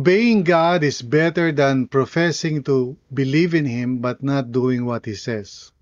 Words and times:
Obeying 0.00 0.48
God 0.48 0.80
is 0.80 1.04
better 1.04 1.52
than 1.52 1.84
professing 1.84 2.64
to 2.64 2.96
believe 3.12 3.52
in 3.52 3.66
Him 3.68 3.98
but 4.00 4.24
not 4.24 4.48
doing 4.48 4.88
what 4.88 5.04
He 5.04 5.12
says. 5.12 5.76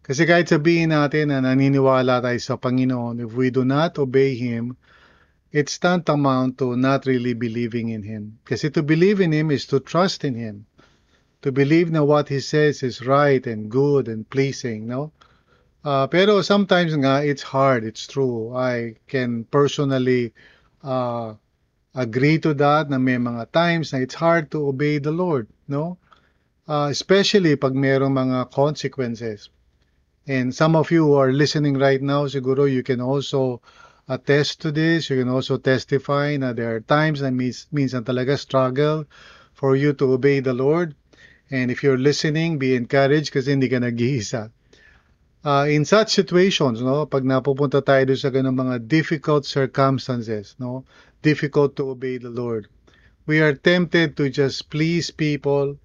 Kasi 0.00 0.24
kahit 0.24 0.48
sabihin 0.48 0.96
natin 0.96 1.28
na 1.28 1.44
naniniwala 1.44 2.24
tayo 2.24 2.40
sa 2.40 2.56
Panginoon, 2.56 3.20
if 3.20 3.36
we 3.36 3.52
do 3.52 3.68
not 3.68 4.00
obey 4.00 4.32
Him, 4.32 4.80
it's 5.52 5.76
tantamount 5.76 6.56
to 6.56 6.72
not 6.72 7.04
really 7.04 7.36
believing 7.36 7.92
in 7.92 8.00
Him. 8.00 8.40
Kasi 8.48 8.72
to 8.72 8.80
believe 8.80 9.20
in 9.20 9.36
Him 9.36 9.52
is 9.52 9.68
to 9.68 9.76
trust 9.76 10.24
in 10.24 10.32
Him. 10.32 10.64
To 11.44 11.52
believe 11.52 11.92
na 11.92 12.08
what 12.08 12.32
He 12.32 12.40
says 12.40 12.80
is 12.80 13.04
right 13.04 13.44
and 13.44 13.68
good 13.68 14.08
and 14.08 14.24
pleasing, 14.24 14.88
no? 14.88 15.12
Uh, 15.84 16.08
pero 16.08 16.40
sometimes 16.40 16.96
nga, 16.96 17.20
it's 17.20 17.44
hard, 17.44 17.84
it's 17.84 18.08
true. 18.08 18.56
I 18.56 18.96
can 19.04 19.44
personally 19.44 20.32
uh, 20.80 21.36
agree 21.94 22.38
to 22.38 22.54
that 22.54 22.90
na 22.90 22.98
may 22.98 23.16
mga 23.16 23.50
times 23.52 23.92
na 23.92 23.98
it's 23.98 24.14
hard 24.14 24.50
to 24.50 24.68
obey 24.68 24.98
the 24.98 25.10
Lord, 25.10 25.48
no? 25.66 25.98
Uh, 26.68 26.88
especially 26.90 27.56
pag 27.56 27.72
mayroong 27.72 28.12
mga 28.12 28.50
consequences. 28.52 29.48
And 30.28 30.54
some 30.54 30.76
of 30.76 30.90
you 30.90 31.08
who 31.08 31.14
are 31.14 31.32
listening 31.32 31.78
right 31.80 32.02
now, 32.02 32.28
siguro 32.28 32.70
you 32.70 32.82
can 32.82 33.00
also 33.00 33.62
attest 34.08 34.60
to 34.60 34.72
this. 34.72 35.08
You 35.08 35.24
can 35.24 35.32
also 35.32 35.56
testify 35.56 36.36
na 36.36 36.52
there 36.52 36.76
are 36.76 36.80
times 36.80 37.22
na 37.24 37.30
means, 37.30 37.66
minsan 37.72 38.04
talaga 38.04 38.36
struggle 38.36 39.08
for 39.54 39.76
you 39.76 39.92
to 39.96 40.12
obey 40.12 40.40
the 40.40 40.52
Lord. 40.52 40.94
And 41.50 41.70
if 41.70 41.82
you're 41.82 41.96
listening, 41.96 42.60
be 42.60 42.76
encouraged 42.76 43.32
kasi 43.32 43.56
hindi 43.56 43.72
ka 43.72 43.80
nag-iisa. 43.80 44.52
Uh, 45.44 45.66
in 45.70 45.84
such 45.84 46.10
situations, 46.10 46.82
no, 46.82 47.06
pag 47.06 47.22
napupunta 47.22 47.78
tayo 47.78 48.10
doon 48.10 48.18
sa 48.18 48.30
ganung 48.34 48.58
mga 48.58 48.90
difficult 48.90 49.46
circumstances, 49.46 50.58
no, 50.58 50.82
difficult 51.22 51.78
to 51.78 51.94
obey 51.94 52.18
the 52.18 52.30
Lord. 52.30 52.66
We 53.22 53.38
are 53.38 53.54
tempted 53.54 54.18
to 54.18 54.34
just 54.34 54.66
please 54.66 55.14
people 55.14 55.78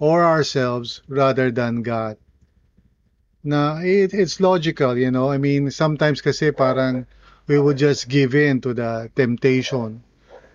or 0.00 0.24
ourselves 0.24 1.04
rather 1.04 1.52
than 1.52 1.84
God. 1.84 2.16
Na 3.44 3.84
it, 3.84 4.16
it's 4.16 4.40
logical, 4.40 4.96
you 4.96 5.12
know. 5.12 5.28
I 5.28 5.36
mean, 5.36 5.68
sometimes 5.68 6.24
kasi 6.24 6.48
parang 6.48 7.04
we 7.44 7.60
would 7.60 7.76
just 7.76 8.08
give 8.08 8.32
in 8.32 8.64
to 8.64 8.72
the 8.72 9.12
temptation. 9.12 10.00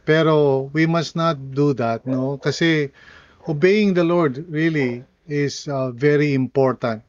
Pero 0.09 0.73
we 0.73 0.89
must 0.89 1.13
not 1.13 1.38
do 1.53 1.78
that, 1.78 2.08
no? 2.09 2.41
Kasi 2.41 2.89
obeying 3.45 3.94
the 3.94 4.08
Lord 4.08 4.41
really 4.50 5.06
is 5.30 5.69
uh, 5.69 5.94
very 5.94 6.34
important 6.34 7.06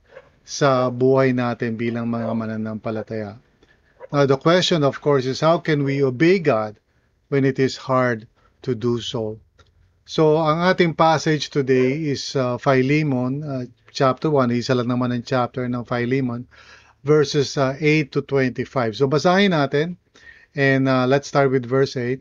sa 0.50 0.90
buhay 0.90 1.30
natin 1.30 1.78
bilang 1.78 2.10
mga 2.10 2.34
mananampalataya. 2.34 3.38
Now, 4.10 4.26
the 4.26 4.34
question, 4.34 4.82
of 4.82 4.98
course, 4.98 5.22
is 5.30 5.38
how 5.38 5.62
can 5.62 5.86
we 5.86 6.02
obey 6.02 6.42
God 6.42 6.74
when 7.30 7.46
it 7.46 7.62
is 7.62 7.78
hard 7.78 8.26
to 8.62 8.74
do 8.74 9.00
so. 9.00 9.38
So, 10.04 10.36
ang 10.42 10.66
ating 10.66 10.98
passage 10.98 11.54
today 11.54 12.10
is 12.10 12.34
uh, 12.34 12.58
Philemon, 12.58 13.46
uh, 13.46 13.64
chapter 13.94 14.28
1. 14.28 14.50
Isa 14.50 14.74
lang 14.74 14.90
naman 14.90 15.14
ang 15.14 15.22
chapter 15.22 15.70
ng 15.70 15.86
Philemon, 15.86 16.50
verses 17.06 17.54
uh, 17.54 17.78
8 17.78 18.10
to 18.10 18.20
25. 18.26 18.98
So, 18.98 19.06
basahin 19.06 19.54
natin. 19.54 19.96
And 20.58 20.90
uh, 20.90 21.06
let's 21.06 21.30
start 21.30 21.54
with 21.54 21.62
verse 21.62 21.94
8. 21.94 22.18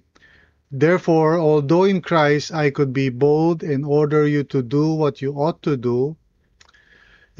Therefore, 0.70 1.42
although 1.42 1.90
in 1.90 1.98
Christ 1.98 2.54
I 2.54 2.70
could 2.70 2.94
be 2.94 3.10
bold 3.10 3.66
and 3.66 3.82
order 3.82 4.30
you 4.30 4.46
to 4.54 4.62
do 4.62 4.94
what 4.94 5.18
you 5.18 5.34
ought 5.34 5.66
to 5.66 5.74
do, 5.74 6.14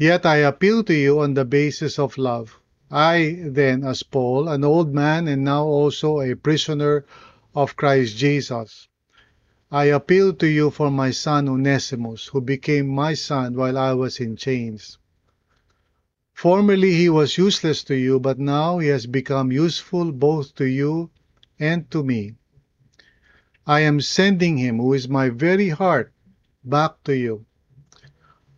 yet 0.00 0.24
I 0.24 0.38
appeal 0.38 0.82
to 0.84 0.94
you 0.94 1.20
on 1.20 1.34
the 1.34 1.44
basis 1.44 1.98
of 1.98 2.16
love. 2.16 2.58
I, 2.90 3.36
then, 3.44 3.84
as 3.84 4.02
Paul, 4.02 4.48
an 4.48 4.64
old 4.64 4.94
man 4.94 5.28
and 5.28 5.44
now 5.44 5.64
also 5.64 6.22
a 6.22 6.34
prisoner 6.34 7.04
of 7.54 7.76
Christ 7.76 8.16
Jesus. 8.16 8.88
I 9.70 9.84
appeal 9.84 10.32
to 10.32 10.46
you 10.46 10.70
for 10.70 10.90
my 10.90 11.10
son 11.10 11.50
Onesimus, 11.50 12.28
who 12.28 12.40
became 12.40 12.88
my 12.88 13.12
son 13.12 13.54
while 13.54 13.76
I 13.76 13.92
was 13.92 14.18
in 14.20 14.36
chains. 14.36 14.96
Formerly 16.32 16.94
he 16.94 17.10
was 17.10 17.36
useless 17.36 17.84
to 17.84 17.94
you, 17.94 18.18
but 18.18 18.38
now 18.38 18.78
he 18.78 18.88
has 18.88 19.04
become 19.06 19.52
useful 19.52 20.12
both 20.12 20.54
to 20.54 20.64
you 20.64 21.10
and 21.58 21.90
to 21.90 22.02
me. 22.02 22.36
I 23.66 23.80
am 23.80 24.00
sending 24.00 24.56
him, 24.56 24.78
who 24.78 24.94
is 24.94 25.10
my 25.10 25.28
very 25.28 25.68
heart, 25.68 26.10
back 26.64 27.04
to 27.04 27.14
you. 27.14 27.44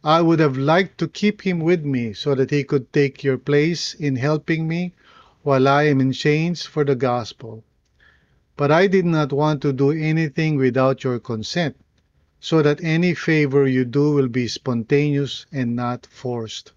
I 0.04 0.20
would 0.20 0.40
have 0.40 0.56
liked 0.58 0.98
to 0.98 1.06
keep 1.06 1.42
him 1.42 1.60
with 1.60 1.84
me 1.84 2.12
so 2.12 2.34
that 2.34 2.50
he 2.50 2.64
could 2.64 2.92
take 2.92 3.22
your 3.22 3.38
place 3.38 3.94
in 3.94 4.16
helping 4.16 4.66
me 4.66 4.94
while 5.42 5.68
I 5.68 5.84
am 5.84 6.00
in 6.00 6.10
chains 6.12 6.66
for 6.66 6.84
the 6.84 6.96
gospel. 6.96 7.62
But 8.56 8.72
I 8.72 8.88
did 8.88 9.04
not 9.04 9.32
want 9.32 9.62
to 9.62 9.72
do 9.72 9.92
anything 9.92 10.56
without 10.56 11.04
your 11.04 11.20
consent, 11.20 11.76
so 12.40 12.62
that 12.62 12.82
any 12.82 13.14
favor 13.14 13.64
you 13.68 13.84
do 13.84 14.10
will 14.12 14.26
be 14.26 14.48
spontaneous 14.48 15.46
and 15.52 15.76
not 15.76 16.06
forced. 16.10 16.72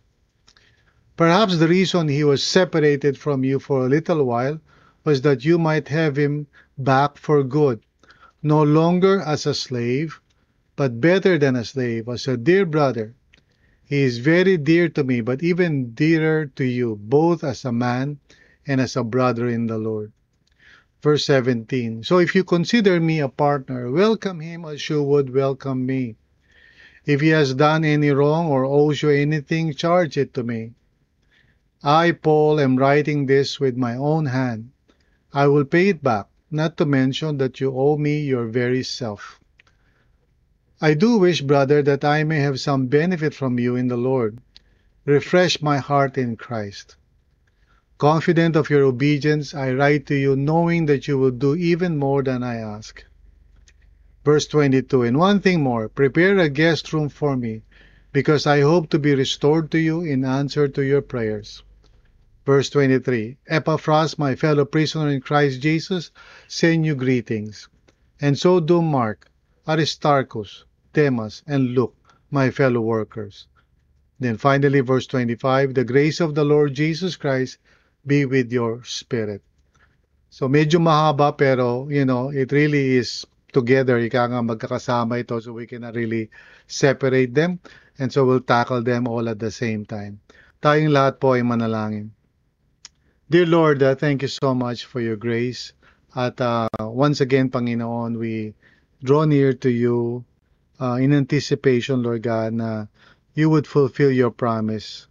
Perhaps 1.18 1.58
the 1.58 1.68
reason 1.68 2.08
he 2.08 2.24
was 2.24 2.44
separated 2.44 3.18
from 3.18 3.44
you 3.44 3.58
for 3.58 3.86
a 3.86 3.90
little 3.90 4.24
while 4.24 4.60
was 5.04 5.22
that 5.24 5.44
you 5.44 5.58
might 5.58 5.88
have 5.88 6.16
him 6.16 6.46
back 6.78 7.18
for 7.18 7.44
good, 7.44 7.80
no 8.44 8.62
longer 8.62 9.20
as 9.22 9.48
a 9.48 9.56
slave, 9.56 10.22
but 10.76 11.00
better 11.00 11.38
than 11.38 11.56
a 11.56 11.64
slave, 11.64 12.08
was 12.08 12.28
a 12.28 12.36
dear 12.36 12.66
brother. 12.66 13.16
He 13.86 14.02
is 14.02 14.18
very 14.18 14.58
dear 14.58 14.90
to 14.90 15.04
me, 15.04 15.22
but 15.22 15.44
even 15.44 15.94
dearer 15.94 16.48
to 16.56 16.66
you, 16.66 17.00
both 17.02 17.44
as 17.44 17.64
a 17.64 17.72
man 17.72 18.20
and 18.68 18.82
as 18.82 18.96
a 18.96 19.04
brother 19.04 19.48
in 19.48 19.68
the 19.68 19.78
Lord. 19.78 20.12
Verse 21.02 21.26
17 21.26 22.04
So 22.04 22.18
if 22.18 22.34
you 22.34 22.44
consider 22.44 23.00
me 23.00 23.20
a 23.20 23.30
partner, 23.30 23.92
welcome 23.92 24.40
him 24.40 24.66
as 24.66 24.90
you 24.90 25.04
would 25.04 25.34
welcome 25.34 25.86
me. 25.86 26.16
If 27.06 27.22
he 27.22 27.30
has 27.30 27.54
done 27.54 27.86
any 27.86 28.10
wrong 28.10 28.48
or 28.48 28.66
owes 28.66 29.04
you 29.04 29.12
anything, 29.12 29.74
charge 29.74 30.18
it 30.18 30.34
to 30.34 30.44
me. 30.44 30.74
I, 31.84 32.12
Paul, 32.12 32.60
am 32.60 32.78
writing 32.78 33.28
this 33.28 33.60
with 33.60 33.78
my 33.78 33.96
own 33.96 34.26
hand. 34.26 34.72
I 35.32 35.46
will 35.46 35.66
pay 35.66 35.90
it 35.90 36.02
back, 36.02 36.28
not 36.50 36.78
to 36.78 36.86
mention 36.86 37.38
that 37.38 37.62
you 37.62 37.72
owe 37.78 37.98
me 37.98 38.22
your 38.22 38.48
very 38.48 38.82
self. 38.82 39.40
I 40.86 40.94
do 40.94 41.18
wish, 41.18 41.42
brother, 41.42 41.82
that 41.82 42.06
I 42.06 42.24
may 42.24 42.42
have 42.42 42.60
some 42.60 42.86
benefit 42.86 43.34
from 43.34 43.58
you 43.58 43.76
in 43.76 43.88
the 43.88 43.98
Lord. 43.98 44.38
Refresh 45.04 45.60
my 45.60 45.80
heart 45.80 46.16
in 46.16 46.36
Christ. 46.36 46.96
Confident 47.98 48.56
of 48.56 48.70
your 48.70 48.84
obedience, 48.84 49.56
I 49.56 49.74
write 49.74 50.06
to 50.06 50.16
you, 50.16 50.36
knowing 50.36 50.86
that 50.86 51.08
you 51.08 51.18
will 51.18 51.32
do 51.32 51.56
even 51.56 51.98
more 51.98 52.22
than 52.22 52.44
I 52.44 52.58
ask. 52.58 53.04
Verse 54.24 54.46
22 54.46 55.02
And 55.02 55.18
one 55.18 55.40
thing 55.40 55.64
more 55.64 55.90
prepare 55.90 56.38
a 56.38 56.50
guest 56.50 56.94
room 56.94 57.10
for 57.10 57.36
me, 57.36 57.64
because 58.14 58.46
I 58.46 58.62
hope 58.62 58.92
to 58.92 59.00
be 59.00 59.16
restored 59.16 59.72
to 59.72 59.80
you 59.80 60.02
in 60.02 60.24
answer 60.24 60.68
to 60.68 60.84
your 60.84 61.02
prayers. 61.02 61.64
Verse 62.46 62.70
23 62.70 63.38
Epaphras, 63.48 64.20
my 64.20 64.36
fellow 64.36 64.66
prisoner 64.66 65.10
in 65.10 65.22
Christ 65.22 65.62
Jesus, 65.62 66.12
send 66.48 66.86
you 66.86 66.94
greetings. 66.94 67.70
And 68.22 68.38
so 68.38 68.60
do 68.60 68.84
Mark, 68.84 69.32
Aristarchus, 69.68 70.64
Demas, 70.96 71.44
and 71.46 71.76
Luke, 71.76 71.94
my 72.32 72.50
fellow 72.50 72.80
workers. 72.80 73.48
Then 74.18 74.38
finally, 74.38 74.80
verse 74.80 75.06
25 75.08 75.76
The 75.76 75.84
grace 75.84 76.24
of 76.24 76.34
the 76.34 76.48
Lord 76.48 76.74
Jesus 76.74 77.20
Christ 77.20 77.60
be 78.08 78.24
with 78.24 78.52
your 78.52 78.80
spirit. 78.88 79.44
So 80.32 80.48
medyo 80.48 80.80
mahaba 80.80 81.36
pero 81.36 81.88
you 81.92 82.06
know, 82.08 82.32
it 82.32 82.52
really 82.52 82.96
is 82.96 83.28
together. 83.52 84.00
Ika 84.00 84.32
nga 84.32 84.40
magkakasama 84.40 85.20
ito 85.20 85.40
so 85.44 85.52
we 85.52 85.68
cannot 85.68 85.96
really 85.96 86.32
separate 86.68 87.36
them 87.36 87.60
and 88.00 88.12
so 88.12 88.24
we'll 88.24 88.44
tackle 88.44 88.84
them 88.84 89.08
all 89.08 89.28
at 89.28 89.40
the 89.40 89.52
same 89.52 89.84
time. 89.84 90.20
Tayong 90.64 90.96
lahat 90.96 91.20
po 91.20 91.36
ay 91.36 91.44
manalangin. 91.44 92.16
Dear 93.28 93.48
Lord, 93.48 93.84
uh, 93.84 93.96
thank 93.96 94.22
you 94.22 94.32
so 94.32 94.54
much 94.54 94.86
for 94.86 95.02
your 95.02 95.18
grace. 95.18 95.74
At 96.16 96.40
uh, 96.40 96.72
once 96.80 97.20
again, 97.20 97.52
Panginoon, 97.52 98.16
we 98.16 98.56
draw 99.04 99.28
near 99.28 99.52
to 99.60 99.70
you 99.72 100.24
uh, 100.80 100.98
in 101.02 101.14
anticipation, 101.14 102.04
Lord 102.04 102.24
God, 102.24 102.54
na 102.54 102.88
you 103.34 103.50
would 103.50 103.68
fulfill 103.68 104.12
your 104.12 104.32
promise 104.32 105.08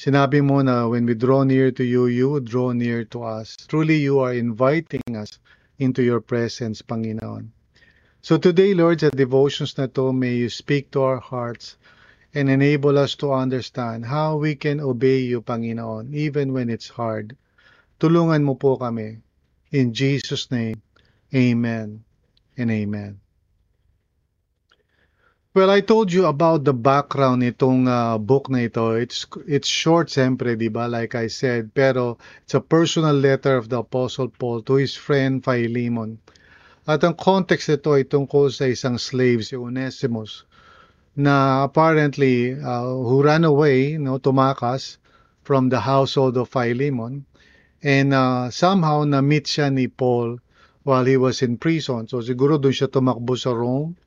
Sinabi 0.00 0.40
mo 0.40 0.64
na 0.64 0.88
when 0.88 1.04
we 1.04 1.12
draw 1.12 1.44
near 1.44 1.68
to 1.68 1.84
you, 1.84 2.08
you 2.08 2.40
draw 2.40 2.72
near 2.72 3.04
to 3.04 3.20
us. 3.22 3.52
Truly, 3.68 4.00
you 4.00 4.16
are 4.24 4.32
inviting 4.32 5.04
us 5.12 5.36
into 5.76 6.00
your 6.00 6.24
presence, 6.24 6.80
Panginoon. 6.80 7.52
So 8.24 8.40
today, 8.40 8.72
Lord, 8.72 9.04
sa 9.04 9.12
devotions 9.12 9.76
na 9.76 9.92
to, 9.92 10.08
may 10.16 10.40
you 10.40 10.48
speak 10.48 10.88
to 10.96 11.04
our 11.04 11.20
hearts 11.20 11.76
and 12.32 12.48
enable 12.48 12.96
us 12.96 13.12
to 13.20 13.28
understand 13.36 14.08
how 14.08 14.40
we 14.40 14.56
can 14.56 14.80
obey 14.80 15.20
you, 15.20 15.44
Panginoon, 15.44 16.16
even 16.16 16.56
when 16.56 16.72
it's 16.72 16.88
hard. 16.96 17.36
Tulungan 18.00 18.40
mo 18.40 18.56
po 18.56 18.80
kami. 18.80 19.20
In 19.68 19.92
Jesus' 19.92 20.48
name, 20.48 20.80
Amen 21.36 22.08
and 22.56 22.70
Amen. 22.72 23.20
Well, 25.52 25.68
I 25.68 25.80
told 25.80 26.12
you 26.12 26.26
about 26.26 26.62
the 26.62 26.70
background 26.70 27.42
nitong 27.42 27.90
uh, 27.90 28.22
book 28.22 28.46
na 28.54 28.70
ito. 28.70 28.94
It's 28.94 29.26
it's 29.50 29.66
short 29.66 30.06
siyempre, 30.06 30.54
'di 30.54 30.70
ba? 30.70 30.86
Like 30.86 31.18
I 31.18 31.26
said, 31.26 31.74
pero 31.74 32.22
it's 32.46 32.54
a 32.54 32.62
personal 32.62 33.18
letter 33.18 33.58
of 33.58 33.66
the 33.66 33.82
Apostle 33.82 34.30
Paul 34.30 34.62
to 34.70 34.78
his 34.78 34.94
friend 34.94 35.42
Philemon. 35.42 36.22
At 36.86 37.02
ang 37.02 37.18
context 37.18 37.66
nito 37.66 37.98
ay 37.98 38.06
tungkol 38.06 38.54
sa 38.54 38.70
isang 38.70 38.94
slave 38.94 39.42
si 39.42 39.58
Onesimus 39.58 40.46
na 41.18 41.66
apparently 41.66 42.54
uh, 42.54 42.86
who 42.86 43.18
ran 43.18 43.42
away, 43.42 43.98
no, 43.98 44.22
tumakas 44.22 45.02
from 45.42 45.66
the 45.66 45.82
household 45.82 46.38
of 46.38 46.46
Philemon 46.46 47.26
and 47.82 48.14
uh, 48.14 48.54
somehow 48.54 49.02
na-meet 49.02 49.50
siya 49.50 49.66
ni 49.66 49.90
Paul 49.90 50.38
while 50.86 51.10
he 51.10 51.18
was 51.18 51.42
in 51.42 51.58
prison. 51.58 52.06
So 52.06 52.22
siguro 52.22 52.54
doon 52.54 52.70
siya 52.70 52.86
tumakbo 52.86 53.34
sa 53.34 53.50
Rome 53.50 53.98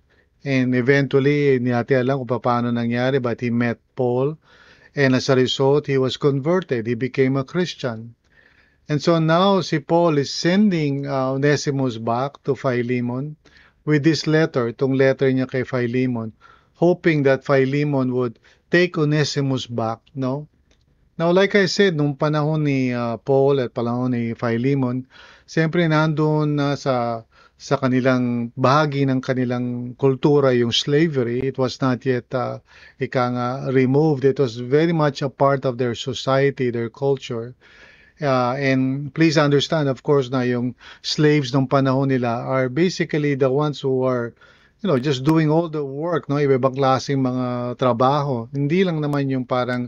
And 0.43 0.75
eventually, 0.75 1.55
hindi 1.55 1.71
natin 1.71 2.03
alam 2.03 2.23
kung 2.23 2.43
paano 2.43 2.67
nangyari, 2.67 3.23
but 3.23 3.39
he 3.39 3.49
met 3.49 3.79
Paul. 3.95 4.35
And 4.93 5.15
as 5.15 5.31
a 5.31 5.35
result, 5.35 5.87
he 5.87 5.97
was 5.97 6.19
converted. 6.19 6.85
He 6.85 6.93
became 6.93 7.39
a 7.39 7.47
Christian. 7.47 8.13
And 8.91 9.01
so 9.01 9.17
now 9.17 9.61
si 9.63 9.79
Paul 9.79 10.19
is 10.19 10.27
sending 10.27 11.07
uh, 11.07 11.31
Onesimus 11.39 11.97
back 11.97 12.43
to 12.43 12.51
Philemon 12.53 13.39
with 13.87 14.03
this 14.03 14.27
letter, 14.27 14.67
itong 14.67 14.99
letter 14.99 15.31
niya 15.31 15.47
kay 15.47 15.63
Philemon, 15.63 16.35
hoping 16.75 17.23
that 17.23 17.47
Philemon 17.47 18.11
would 18.11 18.39
take 18.67 18.99
Onesimus 18.99 19.67
back, 19.67 20.03
no? 20.11 20.51
Now, 21.15 21.31
like 21.31 21.55
I 21.55 21.69
said, 21.69 21.95
nung 21.95 22.17
panahon 22.17 22.65
ni 22.65 22.91
uh, 22.91 23.21
Paul 23.21 23.61
at 23.61 23.71
panahon 23.71 24.17
ni 24.17 24.33
Philemon, 24.33 25.07
siyempre 25.47 25.85
nandun 25.87 26.57
na 26.59 26.73
uh, 26.73 26.75
sa 26.75 26.95
sa 27.57 27.79
kanilang 27.79 28.51
bahagi 28.59 29.07
ng 29.07 29.23
kanilang 29.23 29.95
kultura 29.95 30.51
yung 30.51 30.75
slavery. 30.75 31.39
It 31.39 31.55
was 31.55 31.79
not 31.79 32.03
yet 32.03 32.27
uh, 32.35 32.59
ika 32.99 33.25
nga, 33.31 33.49
removed. 33.71 34.25
It 34.25 34.39
was 34.39 34.57
very 34.59 34.91
much 34.91 35.21
a 35.21 35.31
part 35.31 35.63
of 35.63 35.77
their 35.77 35.95
society, 35.95 36.69
their 36.73 36.89
culture. 36.89 37.55
Uh, 38.19 38.53
and 38.59 39.13
please 39.13 39.37
understand, 39.37 39.89
of 39.89 40.03
course, 40.03 40.29
na 40.29 40.45
yung 40.45 40.75
slaves 41.01 41.55
ng 41.55 41.67
panahon 41.67 42.11
nila 42.11 42.45
are 42.45 42.69
basically 42.69 43.33
the 43.33 43.49
ones 43.49 43.81
who 43.81 44.03
are 44.03 44.35
you 44.83 44.91
know, 44.91 44.99
just 44.99 45.23
doing 45.23 45.47
all 45.47 45.71
the 45.71 45.81
work, 45.81 46.27
no? 46.27 46.35
Iba-ibang 46.35 46.75
klaseng 46.75 47.23
mga 47.23 47.79
trabaho. 47.79 48.51
Hindi 48.51 48.83
lang 48.83 48.99
naman 48.99 49.31
yung 49.31 49.47
parang 49.47 49.87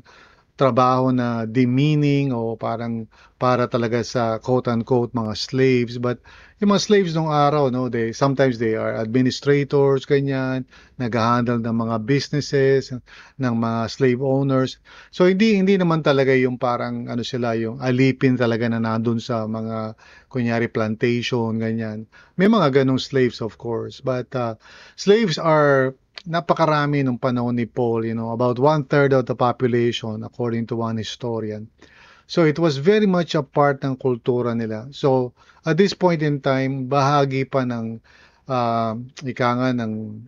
trabaho 0.56 1.12
na 1.12 1.44
demeaning 1.44 2.32
o 2.32 2.56
parang 2.56 3.04
para 3.36 3.68
talaga 3.68 4.00
sa 4.00 4.40
quote-unquote 4.40 5.12
mga 5.12 5.36
slaves. 5.36 6.00
But 6.00 6.24
yung 6.64 6.72
mga 6.72 6.88
slaves 6.88 7.12
nung 7.12 7.28
araw, 7.28 7.68
no, 7.68 7.92
they, 7.92 8.16
sometimes 8.16 8.56
they 8.64 8.80
are 8.80 8.96
administrators, 8.96 10.08
ganyan, 10.08 10.64
nag-handle 10.96 11.60
ng 11.60 11.76
mga 11.76 12.08
businesses, 12.08 12.96
ng 13.36 13.56
mga 13.60 13.92
slave 13.92 14.24
owners. 14.24 14.80
So 15.12 15.28
hindi 15.28 15.60
hindi 15.60 15.76
naman 15.76 16.00
talaga 16.00 16.32
yung 16.32 16.56
parang 16.56 17.12
ano 17.12 17.28
sila, 17.28 17.60
yung 17.60 17.84
alipin 17.84 18.40
talaga 18.40 18.72
na 18.72 18.80
nandun 18.80 19.20
sa 19.20 19.44
mga 19.44 20.00
kunyari 20.32 20.72
plantation, 20.72 21.60
ganyan. 21.60 22.08
May 22.40 22.48
mga 22.48 22.84
ganong 22.84 23.04
slaves 23.04 23.44
of 23.44 23.60
course, 23.60 24.00
but 24.00 24.32
uh, 24.32 24.56
slaves 24.96 25.36
are 25.36 25.92
napakarami 26.24 27.04
nung 27.04 27.20
panahon 27.20 27.60
ni 27.60 27.68
Paul, 27.68 28.08
you 28.08 28.16
know, 28.16 28.32
about 28.32 28.58
one-third 28.58 29.12
of 29.12 29.28
the 29.28 29.36
population 29.36 30.24
according 30.24 30.64
to 30.72 30.80
one 30.80 30.96
historian. 30.96 31.68
So 32.26 32.46
it 32.46 32.58
was 32.58 32.78
very 32.82 33.06
much 33.06 33.38
a 33.38 33.46
part 33.46 33.86
ng 33.86 34.02
kultura 34.02 34.58
nila. 34.58 34.90
So 34.90 35.34
at 35.66 35.78
this 35.78 35.94
point 35.94 36.26
in 36.26 36.42
time, 36.42 36.90
bahagi 36.90 37.46
pa 37.46 37.66
ng 37.66 38.02
uh, 38.50 38.94
ika 39.22 39.50
nga 39.62 39.70
ng 39.78 40.26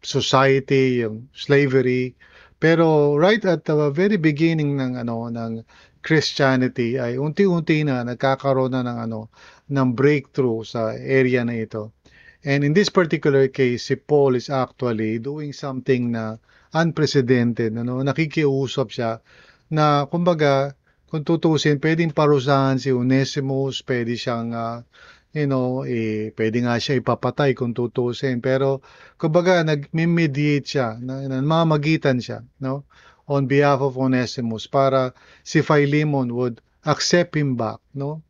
society, 0.00 1.04
yung 1.04 1.28
slavery. 1.36 2.16
Pero 2.56 3.16
right 3.20 3.44
at 3.44 3.68
the 3.68 3.92
very 3.92 4.16
beginning 4.16 4.80
ng 4.80 4.96
ano 4.96 5.28
ng 5.28 5.64
Christianity 6.04 7.00
ay 7.00 7.16
unti-unti 7.16 7.84
na 7.84 8.04
nagkakaroon 8.04 8.76
na 8.76 8.84
ng 8.84 8.98
ano 9.08 9.20
ng 9.68 9.88
breakthrough 9.96 10.64
sa 10.64 10.92
area 10.96 11.44
na 11.44 11.56
ito. 11.56 11.96
And 12.44 12.60
in 12.60 12.76
this 12.76 12.92
particular 12.92 13.48
case, 13.48 13.88
si 13.88 13.96
Paul 13.96 14.36
is 14.36 14.52
actually 14.52 15.16
doing 15.16 15.56
something 15.56 16.12
na 16.12 16.36
unprecedented. 16.76 17.72
Ano? 17.72 18.04
Nakikiusap 18.04 18.92
siya 18.92 19.24
na 19.72 20.04
kumbaga 20.12 20.76
kung 21.14 21.22
tutusin, 21.22 21.78
pwedeng 21.78 22.10
parusahan 22.10 22.82
si 22.82 22.90
Onesimus, 22.90 23.86
pwede 23.86 24.18
siyang 24.18 24.50
uh, 24.50 24.82
you 25.30 25.46
know, 25.46 25.86
eh, 25.86 26.34
pwede 26.34 26.66
nga 26.66 26.74
siya 26.74 26.98
ipapatay 26.98 27.54
kung 27.54 27.70
tutusin. 27.70 28.42
Pero, 28.42 28.82
kumbaga, 29.14 29.62
nag-mediate 29.62 30.66
siya, 30.66 30.98
namamagitan 30.98 32.18
siya, 32.18 32.42
no? 32.58 32.82
On 33.30 33.46
behalf 33.46 33.78
of 33.78 33.94
Onesimus 33.94 34.66
para 34.66 35.14
si 35.46 35.62
Philemon 35.62 36.34
would 36.34 36.58
accept 36.82 37.38
him 37.38 37.54
back, 37.54 37.78
no? 37.94 38.26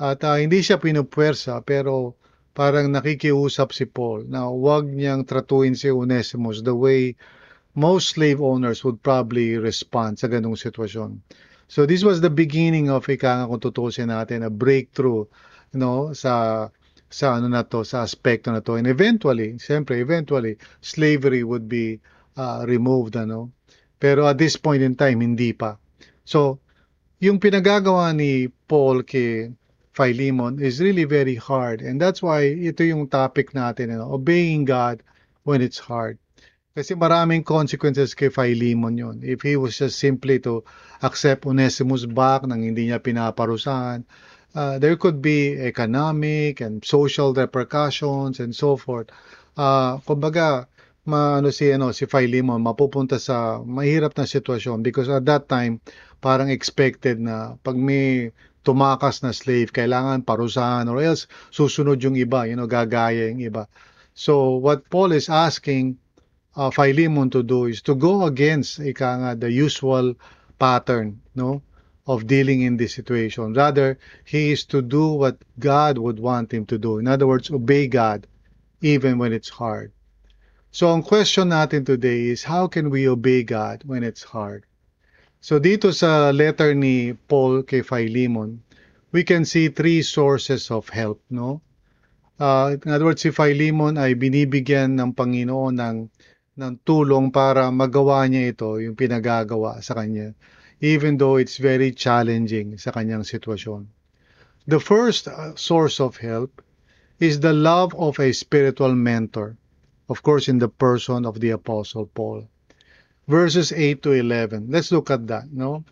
At 0.00 0.24
uh, 0.24 0.40
hindi 0.40 0.64
siya 0.64 0.80
pinupwersa, 0.80 1.60
pero 1.60 2.16
parang 2.56 2.96
nakikiusap 2.96 3.76
si 3.76 3.84
Paul 3.84 4.24
na 4.32 4.48
huwag 4.48 4.88
niyang 4.88 5.28
tratuin 5.28 5.76
si 5.76 5.92
Onesimus 5.92 6.64
the 6.64 6.72
way 6.72 7.12
most 7.76 8.16
slave 8.16 8.40
owners 8.40 8.80
would 8.88 9.04
probably 9.04 9.60
respond 9.60 10.16
sa 10.16 10.32
ganung 10.32 10.56
sitwasyon. 10.56 11.20
So 11.72 11.88
this 11.88 12.04
was 12.04 12.20
the 12.20 12.28
beginning 12.28 12.92
of 12.92 13.08
ika 13.08 13.32
nga 13.32 13.48
kung 13.48 13.56
tutusin 13.56 14.12
natin 14.12 14.44
a 14.44 14.52
breakthrough 14.52 15.24
you 15.72 15.80
know, 15.80 16.12
sa 16.12 16.68
sa 17.08 17.40
ano 17.40 17.48
na 17.48 17.64
to, 17.64 17.80
sa 17.80 18.04
aspekto 18.04 18.52
na 18.52 18.60
to. 18.60 18.76
And 18.76 18.84
eventually, 18.84 19.56
siyempre, 19.56 19.96
eventually, 19.96 20.60
slavery 20.84 21.44
would 21.44 21.72
be 21.72 22.00
uh, 22.36 22.68
removed, 22.68 23.16
ano. 23.16 23.56
Pero 23.96 24.28
at 24.28 24.36
this 24.36 24.60
point 24.60 24.84
in 24.84 25.00
time, 25.00 25.24
hindi 25.24 25.56
pa. 25.56 25.80
So, 26.28 26.60
yung 27.24 27.40
pinagagawa 27.40 28.12
ni 28.12 28.52
Paul 28.68 29.04
kay 29.04 29.52
Philemon 29.96 30.60
is 30.60 30.80
really 30.80 31.04
very 31.04 31.36
hard. 31.36 31.80
And 31.80 31.96
that's 31.96 32.20
why 32.24 32.48
ito 32.48 32.84
yung 32.84 33.08
topic 33.08 33.52
natin, 33.56 33.92
you 33.92 34.00
know, 34.00 34.12
obeying 34.12 34.64
God 34.68 35.04
when 35.44 35.60
it's 35.60 35.80
hard. 35.80 36.20
Kasi 36.72 36.96
maraming 36.96 37.44
consequences 37.44 38.16
kay 38.16 38.32
Philemon 38.32 38.96
yon. 38.96 39.16
If 39.20 39.44
he 39.44 39.60
was 39.60 39.76
just 39.76 40.00
simply 40.00 40.40
to 40.48 40.64
accept 41.04 41.44
Onesimus 41.44 42.08
back 42.08 42.48
nang 42.48 42.64
hindi 42.64 42.88
niya 42.88 42.96
pinaparusahan, 42.96 44.08
uh, 44.56 44.80
there 44.80 44.96
could 44.96 45.20
be 45.20 45.52
economic 45.60 46.64
and 46.64 46.80
social 46.80 47.36
repercussions 47.36 48.40
and 48.40 48.56
so 48.56 48.80
forth. 48.80 49.12
Uh, 49.52 50.00
kumbaga, 50.08 50.64
maano 51.04 51.52
si 51.52 51.68
ano 51.76 51.92
si 51.92 52.08
Philemon 52.08 52.64
mapupunta 52.64 53.20
sa 53.20 53.60
mahirap 53.60 54.16
na 54.16 54.24
sitwasyon 54.24 54.80
because 54.80 55.12
at 55.12 55.28
that 55.28 55.52
time 55.52 55.76
parang 56.24 56.48
expected 56.48 57.20
na 57.20 57.60
pag 57.60 57.76
may 57.76 58.32
tumakas 58.64 59.20
na 59.20 59.36
slave, 59.36 59.76
kailangan 59.76 60.24
parusahan 60.24 60.88
or 60.88 61.04
else 61.04 61.28
susunod 61.52 62.00
yung 62.00 62.16
iba, 62.16 62.48
you 62.48 62.56
know, 62.56 62.64
gagaya 62.64 63.28
yung 63.28 63.44
iba. 63.44 63.68
So 64.16 64.56
what 64.56 64.88
Paul 64.88 65.12
is 65.12 65.28
asking 65.28 66.00
uh, 66.56 66.70
Philemon 66.70 67.30
to 67.30 67.42
do 67.42 67.66
is 67.66 67.82
to 67.82 67.94
go 67.94 68.24
against 68.24 68.80
ika 68.80 69.18
nga, 69.18 69.30
the 69.36 69.50
usual 69.50 70.14
pattern 70.58 71.20
no, 71.34 71.62
of 72.06 72.26
dealing 72.26 72.62
in 72.62 72.76
this 72.76 72.94
situation. 72.94 73.54
Rather, 73.54 73.98
he 74.24 74.52
is 74.52 74.64
to 74.66 74.82
do 74.82 75.12
what 75.12 75.38
God 75.58 75.98
would 75.98 76.18
want 76.18 76.52
him 76.52 76.66
to 76.66 76.78
do. 76.78 76.98
In 76.98 77.06
other 77.08 77.26
words, 77.26 77.50
obey 77.50 77.86
God 77.86 78.26
even 78.80 79.18
when 79.18 79.32
it's 79.32 79.48
hard. 79.48 79.92
So 80.72 80.88
ang 80.88 81.04
question 81.04 81.52
natin 81.52 81.84
today 81.84 82.32
is 82.32 82.48
how 82.48 82.66
can 82.66 82.88
we 82.88 83.06
obey 83.06 83.44
God 83.44 83.84
when 83.84 84.02
it's 84.02 84.24
hard? 84.24 84.64
So 85.42 85.60
dito 85.60 85.92
sa 85.92 86.32
letter 86.32 86.72
ni 86.72 87.12
Paul 87.12 87.62
kay 87.62 87.84
Philemon, 87.84 88.64
we 89.12 89.22
can 89.22 89.44
see 89.44 89.68
three 89.68 90.00
sources 90.00 90.72
of 90.72 90.88
help, 90.88 91.20
no? 91.28 91.60
Uh, 92.40 92.74
in 92.80 92.90
other 92.90 93.04
words, 93.04 93.22
si 93.22 93.30
Philemon 93.30 94.00
ay 94.00 94.16
binibigyan 94.16 94.96
ng 94.98 95.12
Panginoon 95.12 95.76
ng, 95.76 95.96
ng 96.58 96.80
tulong 96.84 97.32
para 97.32 97.72
magawa 97.72 98.24
niya 98.28 98.52
ito, 98.52 98.76
yung 98.80 98.96
pinagagawa 98.96 99.80
sa 99.80 99.96
kanya, 99.96 100.34
even 100.80 101.16
though 101.16 101.36
it's 101.36 101.56
very 101.56 101.92
challenging 101.92 102.76
sa 102.76 102.92
kanyang 102.92 103.24
sitwasyon. 103.24 103.88
The 104.68 104.80
first 104.80 105.28
uh, 105.28 105.56
source 105.56 105.98
of 105.98 106.18
help 106.18 106.62
is 107.18 107.40
the 107.40 107.54
love 107.54 107.94
of 107.94 108.20
a 108.20 108.32
spiritual 108.32 108.94
mentor, 108.94 109.56
of 110.08 110.22
course 110.22 110.48
in 110.48 110.58
the 110.58 110.70
person 110.70 111.24
of 111.24 111.40
the 111.40 111.54
Apostle 111.54 112.06
Paul 112.06 112.46
verses 113.28 113.72
8 113.72 114.02
to 114.02 114.12
11. 114.12 114.66
Let's 114.68 114.92
look 114.92 115.10
at 115.10 115.26
that, 115.28 115.52
no? 115.52 115.84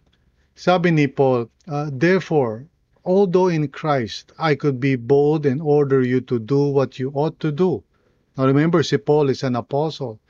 Sabi 0.54 0.90
ni 0.90 1.06
Paul, 1.06 1.48
uh, 1.68 1.90
Therefore, 1.92 2.66
although 3.04 3.48
in 3.48 3.68
Christ 3.68 4.32
I 4.38 4.54
could 4.54 4.80
be 4.80 4.96
bold 4.96 5.46
and 5.46 5.62
order 5.62 6.02
you 6.02 6.20
to 6.22 6.38
do 6.38 6.68
what 6.68 6.98
you 6.98 7.10
ought 7.14 7.38
to 7.40 7.52
do. 7.52 7.82
Now 8.36 8.46
remember, 8.46 8.82
si 8.82 8.98
Paul 8.98 9.30
is 9.30 9.42
an 9.42 9.56
apostle. 9.56 10.20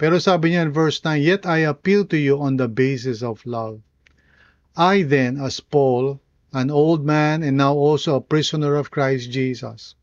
Pero 0.00 0.16
sabi 0.16 0.56
niya 0.56 0.64
in 0.64 0.72
verse 0.72 1.04
9, 1.04 1.20
Yet 1.20 1.44
I 1.44 1.68
appeal 1.68 2.08
to 2.08 2.16
you 2.16 2.40
on 2.40 2.56
the 2.56 2.72
basis 2.72 3.20
of 3.20 3.44
love. 3.44 3.84
I 4.72 5.04
then, 5.04 5.36
as 5.36 5.60
Paul, 5.60 6.24
an 6.56 6.72
old 6.72 7.04
man 7.04 7.44
and 7.44 7.60
now 7.60 7.76
also 7.76 8.16
a 8.16 8.24
prisoner 8.24 8.80
of 8.80 8.88
Christ 8.88 9.28
Jesus. 9.28 10.00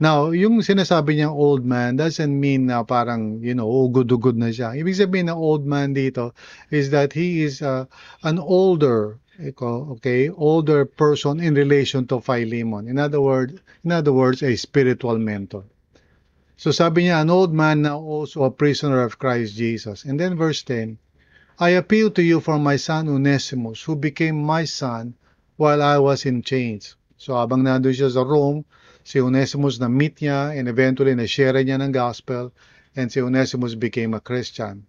Now, 0.00 0.32
yung 0.32 0.64
sinasabi 0.64 1.20
niyang 1.20 1.36
old 1.36 1.68
man 1.68 2.00
doesn't 2.00 2.32
mean 2.32 2.72
na 2.72 2.80
parang, 2.80 3.44
you 3.44 3.52
know, 3.52 3.68
ugod-ugod 3.68 4.40
na 4.40 4.48
siya. 4.48 4.72
Ibig 4.72 4.96
sabihin 4.96 5.28
na 5.28 5.36
old 5.36 5.68
man 5.68 5.92
dito 5.92 6.32
is 6.72 6.88
that 6.88 7.12
he 7.12 7.44
is 7.44 7.60
uh, 7.60 7.84
an 8.24 8.40
older, 8.40 9.20
okay, 9.36 10.32
older 10.32 10.88
person 10.88 11.44
in 11.44 11.52
relation 11.52 12.08
to 12.08 12.24
Philemon. 12.24 12.88
In 12.88 12.96
other 12.96 13.20
words, 13.20 13.60
in 13.84 13.92
other 13.92 14.16
words, 14.16 14.40
a 14.40 14.56
spiritual 14.56 15.20
mentor. 15.20 15.68
So 16.60 16.76
sabi 16.76 17.08
niya, 17.08 17.24
an 17.24 17.32
old 17.32 17.56
man 17.56 17.80
now 17.80 17.96
also 17.96 18.44
a 18.44 18.52
prisoner 18.52 19.00
of 19.00 19.16
Christ 19.16 19.56
Jesus. 19.56 20.04
And 20.04 20.20
then 20.20 20.36
verse 20.36 20.60
10, 20.60 21.00
I 21.56 21.72
appeal 21.72 22.12
to 22.12 22.20
you 22.20 22.44
for 22.44 22.60
my 22.60 22.76
son 22.76 23.08
Onesimus, 23.08 23.80
who 23.88 23.96
became 23.96 24.36
my 24.36 24.68
son 24.68 25.16
while 25.56 25.80
I 25.80 25.96
was 25.96 26.28
in 26.28 26.44
chains. 26.44 27.00
So 27.16 27.32
habang 27.32 27.64
nandun 27.64 27.96
siya 27.96 28.12
sa 28.12 28.28
Rome, 28.28 28.68
si 29.08 29.24
Onesimus 29.24 29.80
na 29.80 29.88
meet 29.88 30.20
niya 30.20 30.52
and 30.52 30.68
eventually 30.68 31.16
na-share 31.16 31.56
niya 31.64 31.80
ng 31.80 31.96
gospel 31.96 32.52
and 32.92 33.08
si 33.08 33.24
Onesimus 33.24 33.72
became 33.72 34.12
a 34.12 34.20
Christian. 34.20 34.84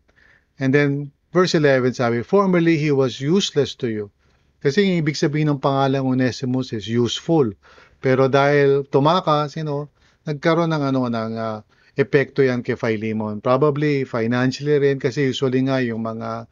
And 0.60 0.76
then 0.76 1.16
verse 1.32 1.56
11 1.56 1.96
sabi, 1.96 2.20
Formerly 2.28 2.84
he 2.84 2.92
was 2.92 3.24
useless 3.24 3.80
to 3.80 3.88
you. 3.88 4.12
Kasi 4.60 4.92
yung 4.92 5.08
ibig 5.08 5.16
sabihin 5.16 5.48
ng 5.48 5.64
pangalan 5.64 6.04
Onesimus 6.04 6.76
is 6.76 6.92
useful. 6.92 7.56
Pero 8.04 8.28
dahil 8.28 8.84
tumakas, 8.92 9.56
you 9.56 9.64
know, 9.64 9.88
nagkaroon 10.28 10.72
ng 10.72 10.84
ano 10.94 11.02
ng 11.10 11.34
uh, 11.38 11.60
epekto 11.98 12.46
yan 12.46 12.62
kay 12.64 12.78
Philemon. 12.78 13.42
Probably 13.42 14.06
financially 14.06 14.78
rin 14.80 14.98
kasi 15.02 15.30
usually 15.30 15.66
nga 15.66 15.82
yung 15.84 16.06
mga 16.06 16.48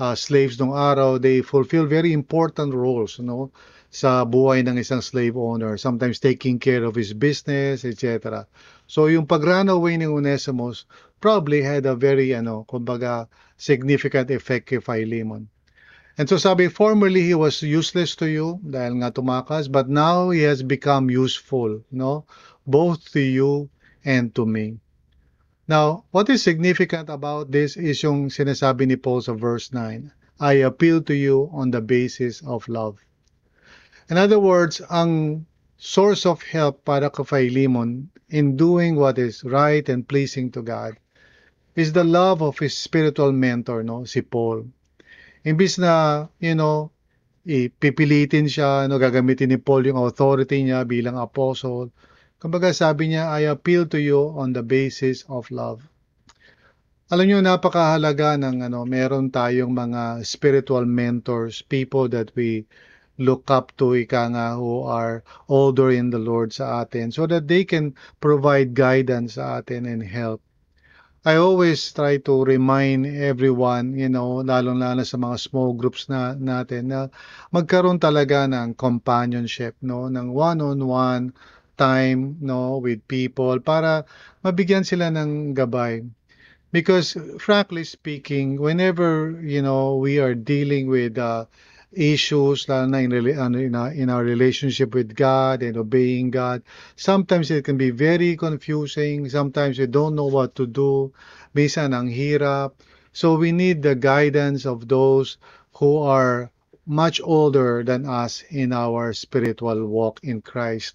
uh, 0.00 0.14
slaves 0.16 0.56
nung 0.56 0.72
araw, 0.72 1.20
they 1.20 1.44
fulfill 1.44 1.84
very 1.84 2.12
important 2.12 2.72
roles, 2.72 3.20
no? 3.20 3.52
sa 3.90 4.22
buhay 4.22 4.62
ng 4.62 4.78
isang 4.78 5.02
slave 5.02 5.34
owner, 5.34 5.74
sometimes 5.74 6.22
taking 6.22 6.62
care 6.62 6.86
of 6.86 6.94
his 6.94 7.10
business, 7.10 7.82
etc. 7.82 8.46
So 8.86 9.10
yung 9.10 9.26
pag-run 9.26 9.66
away 9.66 9.98
ni 9.98 10.06
Onesimus 10.06 10.86
probably 11.18 11.60
had 11.60 11.84
a 11.90 11.98
very, 11.98 12.30
ano, 12.32 12.64
kumbaga, 12.70 13.26
significant 13.58 14.30
effect 14.30 14.70
kay 14.70 14.78
Philemon. 14.78 15.50
And 16.16 16.30
so 16.30 16.38
sabi, 16.38 16.70
formerly 16.70 17.26
he 17.26 17.34
was 17.34 17.66
useless 17.66 18.14
to 18.22 18.30
you 18.30 18.62
dahil 18.62 19.02
nga 19.02 19.10
tumakas, 19.10 19.66
but 19.66 19.90
now 19.90 20.30
he 20.30 20.46
has 20.46 20.62
become 20.62 21.10
useful, 21.10 21.82
no? 21.90 22.30
Both 22.70 23.10
to 23.18 23.20
you 23.20 23.66
and 24.06 24.30
to 24.38 24.46
me. 24.46 24.78
Now, 25.66 26.06
what 26.14 26.30
is 26.30 26.46
significant 26.46 27.10
about 27.10 27.50
this 27.50 27.74
is 27.74 27.98
yung 28.06 28.30
sinasabi 28.30 28.86
ni 28.86 28.94
Paul 28.94 29.26
sa 29.26 29.34
verse 29.34 29.74
9, 29.74 30.10
I 30.38 30.62
appeal 30.62 31.02
to 31.10 31.14
you 31.14 31.50
on 31.50 31.74
the 31.74 31.82
basis 31.82 32.40
of 32.46 32.70
love. 32.70 33.02
In 34.06 34.18
other 34.18 34.38
words, 34.38 34.78
ang 34.86 35.46
source 35.78 36.26
of 36.26 36.42
help 36.42 36.82
para 36.86 37.10
kay 37.10 37.22
Philemon 37.26 38.10
in 38.30 38.54
doing 38.58 38.94
what 38.94 39.18
is 39.18 39.42
right 39.42 39.86
and 39.86 40.06
pleasing 40.06 40.50
to 40.54 40.62
God 40.62 40.94
is 41.78 41.94
the 41.94 42.04
love 42.04 42.42
of 42.42 42.58
his 42.58 42.76
spiritual 42.76 43.32
mentor, 43.32 43.82
no, 43.82 44.04
si 44.04 44.20
Paul. 44.20 44.66
Imbis 45.46 45.78
na, 45.78 46.26
you 46.42 46.54
know, 46.54 46.90
ipipilitin 47.46 48.50
siya, 48.50 48.90
no, 48.90 48.98
gagamitin 48.98 49.54
ni 49.54 49.58
Paul 49.62 49.88
yung 49.88 50.02
authority 50.02 50.66
niya 50.66 50.84
bilang 50.84 51.16
apostle. 51.16 51.94
Kumbaga 52.40 52.72
sabi 52.72 53.12
niya, 53.12 53.28
I 53.28 53.52
appeal 53.52 53.84
to 53.92 54.00
you 54.00 54.32
on 54.32 54.56
the 54.56 54.64
basis 54.64 55.28
of 55.28 55.52
love. 55.52 55.84
Alam 57.12 57.28
niyo, 57.28 57.38
napakahalaga 57.44 58.40
ng 58.40 58.64
ano, 58.64 58.88
meron 58.88 59.28
tayong 59.28 59.76
mga 59.76 60.24
spiritual 60.24 60.88
mentors, 60.88 61.60
people 61.60 62.08
that 62.08 62.32
we 62.32 62.64
look 63.20 63.52
up 63.52 63.76
to 63.76 63.92
ika 63.92 64.32
nga 64.32 64.56
who 64.56 64.80
are 64.88 65.20
older 65.52 65.92
in 65.92 66.08
the 66.08 66.16
Lord 66.16 66.56
sa 66.56 66.80
atin 66.80 67.12
so 67.12 67.28
that 67.28 67.44
they 67.44 67.60
can 67.60 67.92
provide 68.24 68.72
guidance 68.72 69.36
sa 69.36 69.60
atin 69.60 69.84
and 69.84 70.00
help. 70.00 70.40
I 71.20 71.36
always 71.36 71.92
try 71.92 72.16
to 72.24 72.48
remind 72.48 73.04
everyone, 73.04 73.92
you 73.92 74.08
know, 74.08 74.40
lalong-lalo 74.40 75.04
sa 75.04 75.20
mga 75.20 75.36
small 75.36 75.76
groups 75.76 76.08
na 76.08 76.32
natin 76.40 76.88
na 76.88 77.12
magkaroon 77.52 78.00
talaga 78.00 78.48
ng 78.48 78.72
companionship, 78.80 79.76
no, 79.84 80.08
ng 80.08 80.32
one-on-one 80.32 81.36
time, 81.80 82.36
no, 82.44 82.76
with 82.76 83.00
people 83.08 83.56
para 83.64 84.04
mabigyan 84.44 84.84
sila 84.84 85.08
ng 85.08 85.56
gabay. 85.56 86.04
Because 86.68 87.16
frankly 87.40 87.88
speaking, 87.88 88.60
whenever, 88.60 89.40
you 89.40 89.64
know, 89.64 89.96
we 89.96 90.20
are 90.20 90.36
dealing 90.36 90.92
with 90.92 91.16
uh, 91.16 91.48
issues 91.92 92.68
lalo 92.68 92.86
na 92.86 92.98
in, 93.02 93.10
in, 93.10 93.74
our, 93.74 93.90
in 93.90 94.10
our 94.10 94.22
relationship 94.22 94.94
with 94.94 95.14
God 95.16 95.62
and 95.62 95.76
obeying 95.76 96.30
God. 96.30 96.62
Sometimes 96.94 97.50
it 97.50 97.64
can 97.64 97.76
be 97.76 97.90
very 97.90 98.36
confusing. 98.36 99.28
Sometimes 99.28 99.78
we 99.78 99.86
don't 99.86 100.14
know 100.14 100.30
what 100.30 100.54
to 100.56 100.66
do. 100.66 101.10
Minsan 101.54 101.90
ang 101.90 102.06
hirap. 102.06 102.78
So 103.10 103.34
we 103.34 103.50
need 103.50 103.82
the 103.82 103.98
guidance 103.98 104.66
of 104.66 104.86
those 104.86 105.38
who 105.74 105.98
are 105.98 106.50
much 106.86 107.20
older 107.22 107.82
than 107.82 108.06
us 108.06 108.44
in 108.50 108.72
our 108.72 109.12
spiritual 109.12 109.86
walk 109.86 110.20
in 110.22 110.42
Christ. 110.42 110.94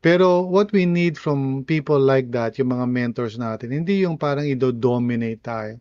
Pero 0.00 0.40
what 0.42 0.72
we 0.72 0.84
need 0.88 1.16
from 1.16 1.64
people 1.64 2.00
like 2.00 2.32
that, 2.32 2.56
yung 2.56 2.72
mga 2.72 2.88
mentors 2.88 3.36
natin, 3.36 3.72
hindi 3.72 4.04
yung 4.04 4.16
parang 4.16 4.48
ido-dominate 4.48 5.44
tayo. 5.44 5.76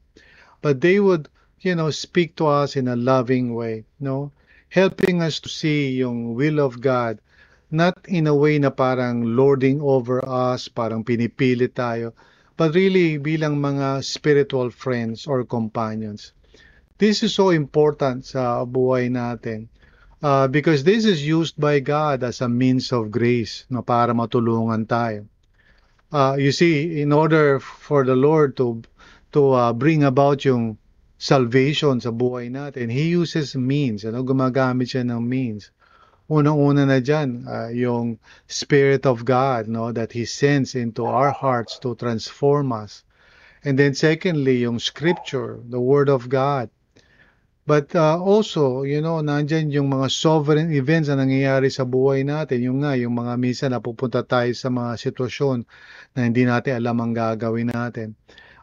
But 0.59 0.83
they 0.83 0.99
would, 0.99 1.31
you 1.63 1.75
know, 1.75 1.87
speak 1.89 2.35
to 2.39 2.47
us 2.47 2.75
in 2.75 2.91
a 2.91 2.99
loving 2.99 3.55
way, 3.55 3.87
no? 3.99 4.35
helping 4.69 5.21
us 5.21 5.41
to 5.41 5.49
see 5.49 5.97
yung 5.97 6.37
will 6.37 6.61
of 6.61 6.79
God 6.79 7.17
not 7.69 7.97
in 8.05 8.25
a 8.25 8.33
way 8.33 8.57
na 8.57 8.69
parang 8.69 9.37
lording 9.37 9.81
over 9.81 10.21
us, 10.25 10.69
parang 10.69 11.05
pinipili 11.05 11.69
tayo, 11.69 12.13
but 12.57 12.73
really 12.73 13.17
bilang 13.17 13.61
mga 13.61 14.01
spiritual 14.01 14.69
friends 14.69 15.25
or 15.29 15.45
companions. 15.45 16.33
This 16.97 17.21
is 17.21 17.33
so 17.33 17.49
important 17.49 18.25
sa 18.25 18.65
buhay 18.65 19.09
natin 19.09 19.69
uh, 20.21 20.47
because 20.47 20.83
this 20.83 21.05
is 21.05 21.25
used 21.25 21.59
by 21.59 21.79
God 21.79 22.23
as 22.23 22.41
a 22.41 22.49
means 22.49 22.91
of 22.91 23.11
grace 23.11 23.65
no, 23.69 23.81
para 23.81 24.13
matulungan 24.13 24.85
tayo. 24.85 25.25
Uh, 26.11 26.35
you 26.39 26.51
see, 26.51 27.01
in 27.01 27.13
order 27.13 27.59
for 27.59 28.03
the 28.03 28.15
Lord 28.15 28.57
to 28.57 28.81
to 29.31 29.53
uh, 29.53 29.73
bring 29.73 30.03
about 30.03 30.43
yung 30.43 30.77
salvation 31.19 32.01
sa 32.01 32.09
buhay 32.09 32.49
natin, 32.49 32.89
He 32.89 33.13
uses 33.13 33.53
means. 33.53 34.03
Ano? 34.07 34.25
Gumagamit 34.25 34.89
siya 34.89 35.05
ng 35.05 35.21
means. 35.21 35.69
Unang-una 36.29 36.85
na 36.85 37.01
dyan, 37.01 37.45
uh, 37.45 37.69
yung 37.73 38.17
Spirit 38.45 39.05
of 39.05 39.25
God 39.25 39.67
no, 39.67 39.91
that 39.91 40.13
He 40.13 40.25
sends 40.25 40.73
into 40.73 41.05
our 41.05 41.29
hearts 41.29 41.77
to 41.81 41.93
transform 41.93 42.73
us. 42.73 43.05
And 43.61 43.77
then 43.77 43.93
secondly, 43.93 44.65
yung 44.65 44.79
Scripture, 44.79 45.59
the 45.61 45.81
Word 45.81 46.09
of 46.09 46.29
God. 46.29 46.69
But 47.69 47.93
uh, 47.93 48.17
also, 48.17 48.81
you 48.81 48.97
know, 48.97 49.21
nandyan 49.21 49.69
yung 49.69 49.93
mga 49.93 50.09
sovereign 50.09 50.73
events 50.73 51.05
na 51.05 51.21
nangyayari 51.21 51.69
sa 51.69 51.85
buhay 51.85 52.25
natin. 52.25 52.65
Yung 52.65 52.81
nga, 52.81 52.97
yung 52.97 53.13
mga 53.13 53.37
minsan 53.37 53.77
napupunta 53.77 54.25
tayo 54.25 54.49
sa 54.57 54.73
mga 54.73 54.97
sitwasyon 54.97 55.69
na 56.17 56.25
hindi 56.25 56.49
natin 56.49 56.81
alam 56.81 56.97
ang 56.97 57.13
gagawin 57.13 57.69
natin. 57.69 58.17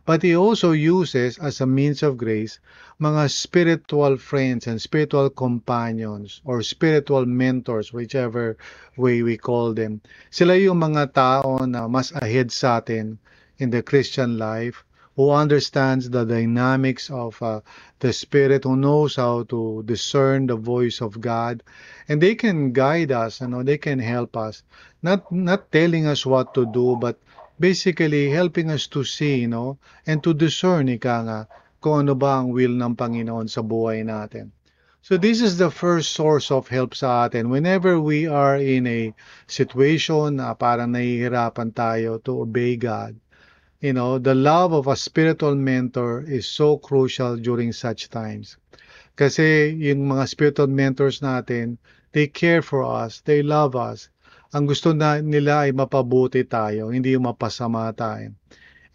But 0.07 0.27
he 0.27 0.35
also 0.35 0.75
uses 0.75 1.39
as 1.39 1.63
a 1.63 1.71
means 1.71 2.03
of 2.03 2.19
grace 2.19 2.59
mga 3.03 3.31
spiritual 3.31 4.19
friends 4.19 4.67
and 4.67 4.79
spiritual 4.83 5.31
companions 5.31 6.43
or 6.43 6.63
spiritual 6.67 7.27
mentors, 7.27 7.95
whichever 7.95 8.59
way 8.99 9.23
we 9.23 9.39
call 9.39 9.75
them. 9.75 10.03
Sila 10.35 10.59
yung 10.59 10.83
mga 10.83 11.15
tao 11.15 11.63
na 11.67 11.87
mas 11.87 12.11
ahead 12.11 12.51
sa 12.55 12.83
atin 12.83 13.19
in 13.59 13.75
the 13.75 13.83
Christian 13.83 14.39
life 14.39 14.86
who 15.17 15.31
understands 15.31 16.11
the 16.11 16.25
dynamics 16.25 17.11
of 17.11 17.41
uh, 17.43 17.61
the 17.99 18.13
spirit 18.13 18.65
who 18.65 18.77
knows 18.77 19.17
how 19.17 19.43
to 19.45 19.83
discern 19.85 20.47
the 20.47 20.57
voice 20.57 21.01
of 21.01 21.21
God 21.21 21.63
and 22.09 22.21
they 22.21 22.37
can 22.37 22.73
guide 22.73 23.11
us 23.11 23.41
you 23.41 23.49
know 23.49 23.63
they 23.63 23.79
can 23.79 23.99
help 23.99 24.37
us 24.37 24.63
not 25.03 25.33
not 25.33 25.73
telling 25.73 26.07
us 26.07 26.25
what 26.25 26.55
to 26.55 26.65
do 26.71 26.97
but 27.01 27.19
basically 27.59 28.31
helping 28.31 28.71
us 28.71 28.87
to 28.89 29.05
see, 29.05 29.37
you 29.37 29.49
know, 29.49 29.79
and 30.07 30.23
to 30.23 30.35
discern, 30.35 30.89
ika 30.89 31.17
nga, 31.25 31.41
kung 31.81 32.05
ano 32.05 32.15
ba 32.15 32.41
ang 32.41 32.53
will 32.53 32.77
ng 32.77 32.97
Panginoon 32.97 33.49
sa 33.49 33.65
buhay 33.65 34.05
natin. 34.05 34.53
So 35.07 35.15
this 35.15 35.39
is 35.39 35.57
the 35.57 35.71
first 35.71 36.19
source 36.19 36.51
of 36.51 36.67
help 36.67 36.99
sa 36.99 37.27
atin. 37.27 37.47
Whenever 37.47 38.03
we 38.03 38.27
are 38.27 38.59
in 38.59 38.91
a 38.91 39.15
situation 39.47 40.43
na 40.43 40.51
parang 40.59 40.91
nahihirapan 40.93 41.71
tayo 41.71 42.19
to 42.27 42.43
obey 42.43 42.75
God, 42.75 43.15
you 43.81 43.93
know, 43.93 44.19
the 44.19 44.35
love 44.35 44.73
of 44.73 44.87
a 44.87 44.97
spiritual 44.97 45.55
mentor 45.55 46.25
is 46.27 46.49
so 46.49 46.79
crucial 46.79 47.37
during 47.37 47.73
such 47.73 48.09
times. 48.09 48.57
Kasi 49.17 49.73
yung 49.77 50.13
mga 50.13 50.29
spiritual 50.29 50.69
mentors 50.69 51.21
natin, 51.21 51.77
they 52.13 52.29
care 52.29 52.61
for 52.61 52.85
us, 52.85 53.21
they 53.25 53.41
love 53.41 53.77
us. 53.77 54.09
Ang 54.53 54.69
gusto 54.69 54.93
na 54.97 55.21
nila 55.21 55.69
ay 55.69 55.73
mapabuti 55.73 56.45
tayo, 56.49 56.89
hindi 56.93 57.13
yung 57.13 57.29
mapasama 57.29 57.93
tayo. 57.93 58.33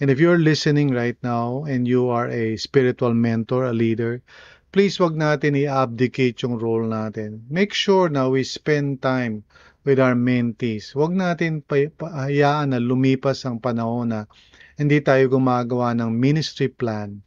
And 0.02 0.10
if 0.10 0.18
you're 0.18 0.42
listening 0.42 0.90
right 0.98 1.18
now 1.22 1.62
and 1.70 1.86
you 1.86 2.10
are 2.10 2.26
a 2.26 2.58
spiritual 2.58 3.14
mentor, 3.14 3.70
a 3.70 3.74
leader, 3.74 4.26
please 4.74 4.98
wag 4.98 5.14
natin 5.14 5.54
i-abdicate 5.54 6.42
yung 6.42 6.58
role 6.58 6.90
natin. 6.90 7.46
Make 7.54 7.76
sure 7.78 8.10
na 8.10 8.26
we 8.26 8.42
spend 8.42 9.06
time 9.06 9.46
with 9.86 10.02
our 10.02 10.18
mentees. 10.18 10.98
Wag 10.98 11.14
natin 11.14 11.62
hayaan 12.02 12.74
na 12.74 12.82
lumipas 12.82 13.46
ang 13.46 13.62
panahon 13.62 14.10
na 14.10 14.26
hindi 14.82 14.98
tayo 14.98 15.30
gumagawa 15.30 15.94
ng 15.94 16.10
ministry 16.10 16.66
plan. 16.66 17.22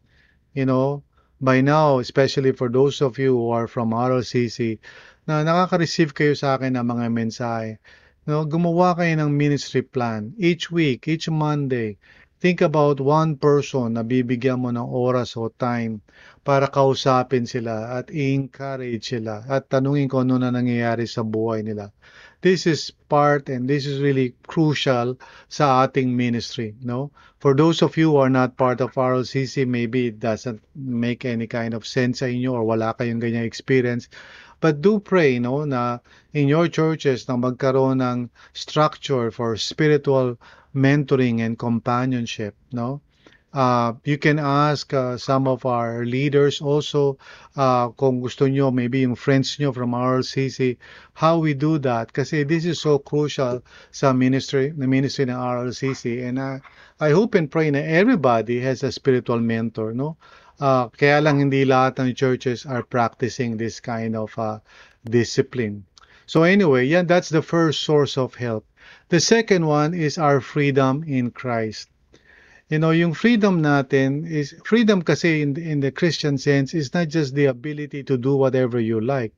You 0.58 0.66
know, 0.66 1.06
by 1.38 1.62
now, 1.62 2.02
especially 2.02 2.50
for 2.50 2.66
those 2.66 2.98
of 2.98 3.14
you 3.14 3.38
who 3.38 3.54
are 3.54 3.70
from 3.70 3.94
RLCC, 3.94 4.82
na 5.30 5.46
nakaka-receive 5.46 6.10
kayo 6.10 6.34
sa 6.34 6.58
akin 6.58 6.74
ng 6.74 6.82
mga 6.82 7.06
mensahe, 7.14 7.78
no, 8.26 8.42
gumawa 8.42 8.98
kayo 8.98 9.14
ng 9.14 9.30
ministry 9.30 9.86
plan. 9.86 10.34
Each 10.34 10.68
week, 10.74 11.06
each 11.06 11.30
Monday, 11.30 11.94
think 12.42 12.60
about 12.60 12.98
one 13.00 13.38
person 13.38 13.96
na 13.96 14.02
bibigyan 14.02 14.60
mo 14.60 14.68
ng 14.74 14.84
oras 14.84 15.38
o 15.38 15.48
time 15.48 16.02
para 16.44 16.68
kausapin 16.68 17.48
sila 17.48 17.96
at 18.02 18.12
i-encourage 18.12 19.14
sila 19.14 19.46
at 19.48 19.70
tanungin 19.70 20.10
kung 20.10 20.28
ano 20.28 20.42
na 20.42 20.52
nangyayari 20.52 21.08
sa 21.08 21.24
buhay 21.24 21.64
nila. 21.64 21.88
This 22.44 22.66
is 22.66 22.92
part 23.08 23.48
and 23.48 23.64
this 23.64 23.86
is 23.86 24.04
really 24.04 24.36
crucial 24.46 25.16
sa 25.48 25.88
ating 25.88 26.12
ministry, 26.12 26.76
no? 26.84 27.08
For 27.40 27.56
those 27.56 27.80
of 27.80 27.96
you 27.96 28.10
who 28.12 28.16
are 28.20 28.28
not 28.28 28.58
part 28.60 28.82
of 28.84 29.00
RLCC, 29.00 29.64
maybe 29.66 30.08
it 30.12 30.20
doesn't 30.20 30.60
make 30.76 31.24
any 31.24 31.46
kind 31.48 31.72
of 31.72 31.88
sense 31.88 32.20
sa 32.20 32.28
inyo 32.28 32.52
or 32.52 32.68
wala 32.68 32.92
kayong 32.92 33.24
ganyang 33.24 33.48
experience. 33.48 34.12
But 34.60 34.84
do 34.84 35.00
pray, 35.00 35.40
no, 35.40 35.64
na 35.64 36.04
in 36.36 36.52
your 36.52 36.68
churches 36.68 37.24
na 37.32 37.40
magkaroon 37.40 38.04
ng 38.04 38.28
structure 38.52 39.32
for 39.32 39.56
spiritual 39.56 40.36
mentoring 40.76 41.40
and 41.40 41.56
companionship, 41.56 42.52
no? 42.76 43.00
Uh, 43.54 43.94
you 44.02 44.18
can 44.18 44.40
ask 44.40 44.92
uh, 44.92 45.16
some 45.16 45.46
of 45.46 45.64
our 45.64 46.04
leaders 46.04 46.60
also 46.60 47.16
uh, 47.54 47.86
kung 47.94 48.18
gusto 48.18 48.50
nyo, 48.50 48.74
maybe 48.74 49.06
yung 49.06 49.14
friends 49.14 49.60
nyo 49.62 49.70
from 49.70 49.94
RLCC, 49.94 50.76
how 51.14 51.38
we 51.38 51.54
do 51.54 51.78
that. 51.78 52.12
Kasi 52.12 52.42
this 52.42 52.66
is 52.66 52.82
so 52.82 52.98
crucial 52.98 53.62
sa 53.94 54.12
ministry, 54.12 54.74
the 54.74 54.90
ministry 54.90 55.30
ng 55.30 55.38
RLCC. 55.38 56.26
And 56.26 56.42
uh, 56.42 56.58
I 56.98 57.14
hope 57.14 57.38
and 57.38 57.46
pray 57.46 57.70
na 57.70 57.78
everybody 57.78 58.58
has 58.58 58.82
a 58.82 58.90
spiritual 58.90 59.38
mentor, 59.38 59.94
no? 59.94 60.18
Uh, 60.58 60.90
kaya 60.90 61.22
lang 61.22 61.38
hindi 61.38 61.62
lahat 61.62 62.02
ng 62.02 62.14
churches 62.18 62.66
are 62.66 62.82
practicing 62.82 63.54
this 63.54 63.78
kind 63.78 64.18
of 64.18 64.34
uh, 64.34 64.58
discipline. 65.06 65.86
So 66.26 66.42
anyway, 66.42 66.90
yeah, 66.90 67.06
that's 67.06 67.30
the 67.30 67.42
first 67.42 67.86
source 67.86 68.18
of 68.18 68.34
help. 68.34 68.66
The 69.14 69.22
second 69.22 69.66
one 69.66 69.94
is 69.94 70.18
our 70.18 70.40
freedom 70.42 71.06
in 71.06 71.30
Christ. 71.30 71.93
You 72.70 72.78
know, 72.78 72.92
yung 72.92 73.12
freedom 73.12 73.60
natin 73.60 74.24
is 74.24 74.56
freedom 74.64 75.02
kasi 75.02 75.42
in, 75.42 75.52
in 75.60 75.80
the 75.80 75.92
Christian 75.92 76.38
sense 76.38 76.72
is 76.72 76.94
not 76.94 77.08
just 77.08 77.34
the 77.34 77.44
ability 77.46 78.02
to 78.04 78.16
do 78.16 78.36
whatever 78.36 78.80
you 78.80 79.02
like, 79.02 79.34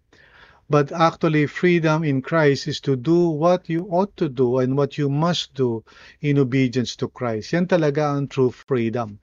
but 0.71 0.93
actually 0.93 1.47
freedom 1.47 2.05
in 2.05 2.23
Christ 2.23 2.69
is 2.69 2.79
to 2.87 2.95
do 2.95 3.29
what 3.29 3.69
you 3.69 3.83
ought 3.91 4.17
to 4.19 4.29
do 4.29 4.59
and 4.59 4.77
what 4.77 4.97
you 4.97 5.09
must 5.11 5.55
do 5.55 5.83
in 6.21 6.39
obedience 6.39 6.95
to 7.03 7.09
Christ. 7.09 7.53
Yan 7.53 7.67
talaga 7.67 8.15
ang 8.15 8.29
true 8.29 8.55
freedom. 8.55 9.19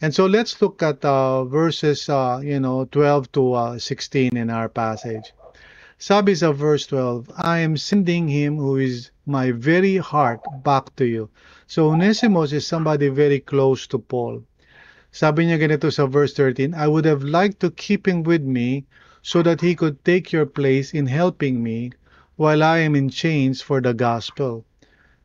And 0.00 0.14
so 0.14 0.26
let's 0.26 0.62
look 0.62 0.82
at 0.82 1.04
uh, 1.04 1.44
verses, 1.44 2.08
uh, 2.08 2.40
you 2.42 2.60
know, 2.60 2.86
12 2.86 3.32
to 3.32 3.52
uh, 3.52 3.78
16 3.78 4.36
in 4.36 4.48
our 4.48 4.68
passage. 4.68 5.34
Sabi 5.98 6.34
sa 6.34 6.52
verse 6.52 6.86
12, 6.86 7.30
I 7.36 7.58
am 7.58 7.76
sending 7.76 8.28
him 8.28 8.56
who 8.56 8.78
is 8.78 9.10
my 9.26 9.50
very 9.50 9.98
heart 9.98 10.40
back 10.64 10.94
to 10.96 11.04
you. 11.04 11.28
So 11.70 11.94
Onesimus 11.94 12.50
is 12.50 12.66
somebody 12.66 13.14
very 13.14 13.38
close 13.38 13.86
to 13.94 13.98
Paul. 14.02 14.42
Sabi 15.14 15.46
niya 15.46 15.62
ganito 15.62 15.86
sa 15.86 16.10
verse 16.10 16.34
13, 16.34 16.74
I 16.74 16.90
would 16.90 17.06
have 17.06 17.22
liked 17.22 17.62
to 17.62 17.70
keep 17.70 18.10
him 18.10 18.26
with 18.26 18.42
me 18.42 18.90
so 19.22 19.38
that 19.46 19.62
he 19.62 19.78
could 19.78 20.02
take 20.02 20.34
your 20.34 20.50
place 20.50 20.90
in 20.90 21.06
helping 21.06 21.62
me 21.62 21.94
while 22.34 22.66
I 22.66 22.82
am 22.82 22.98
in 22.98 23.06
chains 23.06 23.62
for 23.62 23.78
the 23.78 23.94
gospel. 23.94 24.66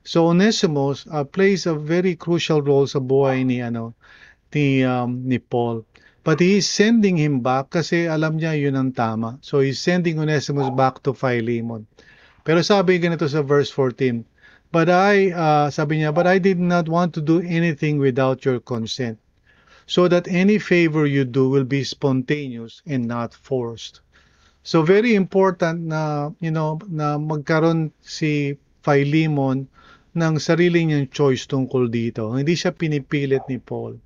So 0.05 0.29
Onesimus 0.29 1.09
uh, 1.09 1.25
plays 1.25 1.65
a 1.65 1.73
very 1.73 2.13
crucial 2.13 2.61
role 2.61 2.85
sa 2.85 3.01
buhay 3.01 3.41
ni 3.41 3.65
ano 3.65 3.97
ni 4.53 4.85
um, 4.85 5.25
ni 5.25 5.41
Paul. 5.41 5.81
But 6.21 6.45
he 6.45 6.61
is 6.61 6.69
sending 6.69 7.17
him 7.17 7.41
back 7.41 7.73
kasi 7.73 8.05
alam 8.05 8.37
niya 8.37 8.53
yun 8.53 8.77
ang 8.77 8.93
tama. 8.93 9.41
So 9.41 9.65
he's 9.65 9.81
sending 9.81 10.21
Onesimus 10.21 10.69
back 10.77 11.01
to 11.09 11.17
Philemon. 11.17 11.89
Pero 12.45 12.61
sabi 12.61 13.01
ganito 13.01 13.25
sa 13.25 13.41
verse 13.41 13.73
14, 13.73 14.34
But 14.71 14.89
I, 14.89 15.31
uh, 15.31 15.69
sabi 15.69 15.99
niya, 15.99 16.13
but 16.13 16.27
I 16.27 16.39
did 16.39 16.59
not 16.59 16.89
want 16.89 17.13
to 17.15 17.21
do 17.21 17.41
anything 17.41 17.97
without 17.99 18.45
your 18.45 18.59
consent, 18.59 19.19
so 19.85 20.07
that 20.07 20.27
any 20.27 20.57
favor 20.57 21.05
you 21.05 21.25
do 21.25 21.49
will 21.49 21.63
be 21.63 21.83
spontaneous 21.83 22.81
and 22.85 23.07
not 23.07 23.33
forced. 23.33 24.01
So 24.65 24.81
very 24.81 25.13
important 25.13 25.85
na, 25.85 26.31
you 26.41 26.49
know, 26.49 26.81
na 26.89 27.21
magkaroon 27.21 27.93
si 28.01 28.57
Philemon 28.81 29.69
ng 30.15 30.35
sarili 30.41 30.87
niyang 30.87 31.11
choice 31.11 31.45
tungkol 31.45 31.91
dito. 31.91 32.33
Hindi 32.33 32.57
siya 32.57 32.73
pinipilit 32.73 33.45
ni 33.45 33.61
Paul. 33.61 34.01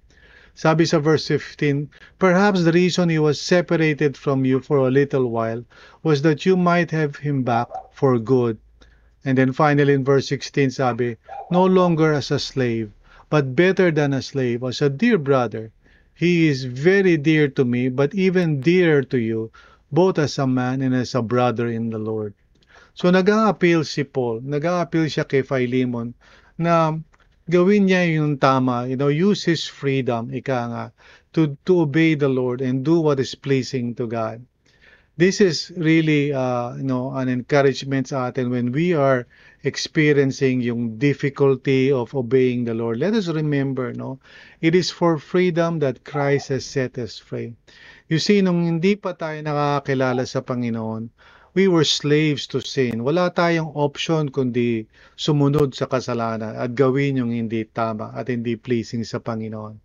Sabi 0.60 0.84
sa 0.84 1.00
verse 1.00 1.32
15, 1.32 1.88
Perhaps 2.19 2.67
the 2.67 2.76
reason 2.76 3.08
he 3.08 3.22
was 3.22 3.39
separated 3.39 4.19
from 4.19 4.43
you 4.43 4.60
for 4.60 4.84
a 4.84 4.91
little 4.91 5.32
while 5.32 5.63
was 6.04 6.19
that 6.28 6.43
you 6.43 6.60
might 6.60 6.91
have 6.91 7.24
him 7.24 7.48
back 7.48 7.72
for 7.95 8.19
good. 8.19 8.60
And 9.25 9.38
then 9.38 9.51
finally 9.51 9.93
in 9.93 10.03
verse 10.03 10.27
16 10.29 10.71
sabi, 10.71 11.17
No 11.51 11.65
longer 11.65 12.13
as 12.13 12.32
a 12.32 12.39
slave, 12.39 12.91
but 13.29 13.55
better 13.55 13.91
than 13.91 14.13
a 14.13 14.21
slave, 14.21 14.63
as 14.63 14.82
a 14.82 14.89
dear 14.89 15.17
brother. 15.17 15.71
He 16.15 16.47
is 16.47 16.65
very 16.65 17.15
dear 17.15 17.47
to 17.49 17.63
me, 17.63 17.89
but 17.89 18.15
even 18.15 18.60
dearer 18.60 19.03
to 19.03 19.17
you, 19.17 19.51
both 19.91 20.19
as 20.19 20.38
a 20.38 20.47
man 20.47 20.82
and 20.82 20.93
as 20.93 21.15
a 21.15 21.21
brother 21.21 21.67
in 21.67 21.89
the 21.89 21.99
Lord. 21.99 22.34
So 22.93 23.10
nag-a-appeal 23.10 23.84
si 23.84 24.03
Paul, 24.03 24.41
nag-a-appeal 24.43 25.08
siya 25.08 25.23
kay 25.23 25.41
Philemon 25.41 26.13
na 26.60 26.99
gawin 27.47 27.88
niya 27.88 28.03
yung 28.12 28.38
tama, 28.38 28.88
you 28.88 28.99
know, 28.99 29.08
use 29.08 29.43
his 29.47 29.63
freedom, 29.63 30.29
ika 30.36 30.60
nga, 30.67 30.84
to, 31.32 31.55
to 31.63 31.88
obey 31.88 32.15
the 32.15 32.27
Lord 32.27 32.60
and 32.60 32.84
do 32.84 32.99
what 32.99 33.19
is 33.19 33.36
pleasing 33.36 33.95
to 33.95 34.08
God. 34.08 34.43
This 35.19 35.43
is 35.43 35.75
really, 35.75 36.32
uh, 36.32 36.79
you 36.79 36.88
know, 36.88 37.12
an 37.12 37.27
encouragement 37.27 38.08
sa 38.08 38.32
atin 38.32 38.55
when 38.55 38.71
we 38.71 38.95
are 38.95 39.27
experiencing 39.67 40.63
yung 40.63 40.95
difficulty 40.95 41.91
of 41.91 42.15
obeying 42.15 42.63
the 42.63 42.71
Lord. 42.71 43.03
Let 43.03 43.12
us 43.12 43.27
remember, 43.27 43.91
no, 43.91 44.23
it 44.63 44.79
is 44.79 44.95
for 44.95 45.19
freedom 45.19 45.84
that 45.84 46.08
Christ 46.08 46.55
has 46.55 46.63
set 46.63 46.95
us 46.95 47.19
free. 47.19 47.51
You 48.08 48.15
see, 48.15 48.39
nung 48.39 48.63
hindi 48.63 48.95
pa 48.95 49.12
tayo 49.12 49.43
nakakilala 49.43 50.23
sa 50.23 50.39
Panginoon, 50.39 51.12
we 51.51 51.67
were 51.67 51.84
slaves 51.84 52.47
to 52.55 52.63
sin. 52.63 53.03
Wala 53.03 53.27
tayong 53.27 53.75
option 53.75 54.32
kundi 54.32 54.88
sumunod 55.19 55.75
sa 55.75 55.91
kasalanan 55.91 56.55
at 56.55 56.79
gawin 56.79 57.19
yung 57.19 57.36
hindi 57.36 57.67
tama 57.67 58.15
at 58.15 58.32
hindi 58.32 58.55
pleasing 58.55 59.03
sa 59.03 59.19
Panginoon. 59.19 59.84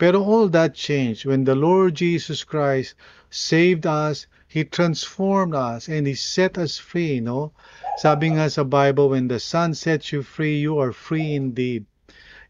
Pero 0.00 0.24
all 0.24 0.48
that 0.48 0.72
changed 0.72 1.28
when 1.28 1.44
the 1.44 1.54
Lord 1.54 1.92
Jesus 1.92 2.40
Christ 2.40 2.96
saved 3.28 3.84
us, 3.84 4.24
He 4.52 4.64
transformed 4.64 5.54
us, 5.54 5.88
and 5.88 6.06
He 6.06 6.12
set 6.12 6.58
us 6.58 6.76
free, 6.76 7.20
no? 7.20 7.52
Sabi 7.96 8.36
nga 8.36 8.50
sa 8.50 8.64
Bible, 8.64 9.08
when 9.08 9.28
the 9.28 9.40
Son 9.40 9.72
sets 9.72 10.12
you 10.12 10.20
free, 10.20 10.60
you 10.60 10.76
are 10.76 10.92
free 10.92 11.32
indeed. 11.32 11.86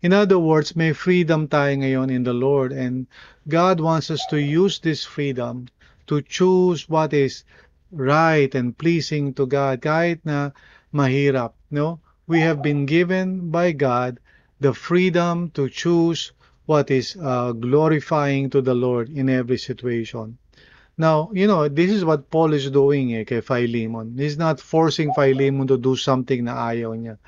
In 0.02 0.12
other 0.12 0.36
words, 0.36 0.74
may 0.74 0.94
freedom 0.94 1.46
tayo 1.46 1.78
ngayon 1.78 2.10
in 2.10 2.24
the 2.26 2.34
Lord, 2.34 2.72
and 2.72 3.06
God 3.46 3.78
wants 3.78 4.10
us 4.10 4.26
to 4.34 4.42
use 4.42 4.80
this 4.80 5.04
freedom 5.04 5.70
to 6.08 6.20
choose 6.22 6.88
what 6.88 7.14
is 7.14 7.44
right 7.92 8.52
and 8.52 8.76
pleasing 8.76 9.32
to 9.34 9.46
God 9.46 9.78
kahit 9.80 10.26
na 10.26 10.50
mahirap, 10.90 11.54
no? 11.70 12.02
We 12.26 12.42
have 12.42 12.66
been 12.66 12.82
given 12.84 13.54
by 13.54 13.70
God 13.70 14.18
the 14.58 14.74
freedom 14.74 15.54
to 15.54 15.70
choose 15.70 16.34
what 16.66 16.90
is 16.90 17.14
uh, 17.14 17.52
glorifying 17.52 18.50
to 18.50 18.60
the 18.60 18.74
Lord 18.74 19.06
in 19.08 19.30
every 19.30 19.58
situation. 19.58 20.41
Now, 21.02 21.34
you 21.34 21.48
know, 21.48 21.66
this 21.66 21.90
is 21.90 22.04
what 22.04 22.30
Paul 22.30 22.52
is 22.54 22.70
doing 22.70 23.10
eh, 23.18 23.24
kay 23.24 23.40
Philemon. 23.42 24.14
He's 24.14 24.38
not 24.38 24.62
forcing 24.62 25.10
Philemon 25.18 25.66
to 25.66 25.76
do 25.76 25.98
something 25.98 26.46
na 26.46 26.54
ayaw 26.70 26.94
niya. 26.94 27.18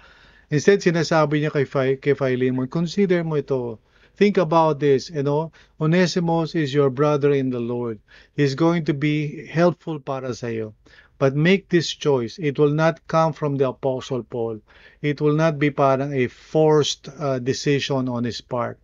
Instead, 0.46 0.78
sinasabi 0.78 1.42
niya 1.42 1.50
kay, 1.50 1.66
kay 1.98 2.14
Philemon, 2.14 2.70
consider 2.70 3.26
mo 3.26 3.34
ito. 3.34 3.82
Think 4.14 4.38
about 4.38 4.78
this, 4.78 5.10
you 5.10 5.26
know, 5.26 5.50
Onesimus 5.82 6.54
is 6.54 6.70
your 6.70 6.86
brother 6.86 7.34
in 7.34 7.50
the 7.50 7.58
Lord. 7.58 7.98
He's 8.38 8.54
going 8.54 8.86
to 8.86 8.94
be 8.94 9.42
helpful 9.50 9.98
para 9.98 10.30
sa 10.38 10.54
iyo. 10.54 10.78
But 11.18 11.34
make 11.34 11.66
this 11.66 11.90
choice. 11.90 12.38
It 12.38 12.62
will 12.62 12.70
not 12.70 13.02
come 13.10 13.34
from 13.34 13.58
the 13.58 13.74
Apostle 13.74 14.22
Paul. 14.22 14.62
It 15.02 15.18
will 15.18 15.34
not 15.34 15.58
be 15.58 15.74
parang 15.74 16.14
a 16.14 16.30
forced 16.30 17.10
uh, 17.10 17.42
decision 17.42 18.06
on 18.06 18.22
his 18.22 18.38
part. 18.38 18.78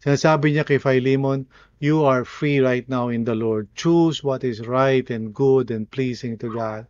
Sinasabi 0.00 0.56
niya 0.56 0.64
kay 0.64 0.80
Philemon, 0.80 1.44
you 1.76 2.04
are 2.08 2.24
free 2.24 2.60
right 2.60 2.88
now 2.88 3.12
in 3.12 3.24
the 3.28 3.36
Lord. 3.36 3.68
Choose 3.76 4.24
what 4.24 4.44
is 4.44 4.64
right 4.64 5.04
and 5.12 5.36
good 5.36 5.68
and 5.68 5.84
pleasing 5.88 6.40
to 6.40 6.48
God. 6.48 6.88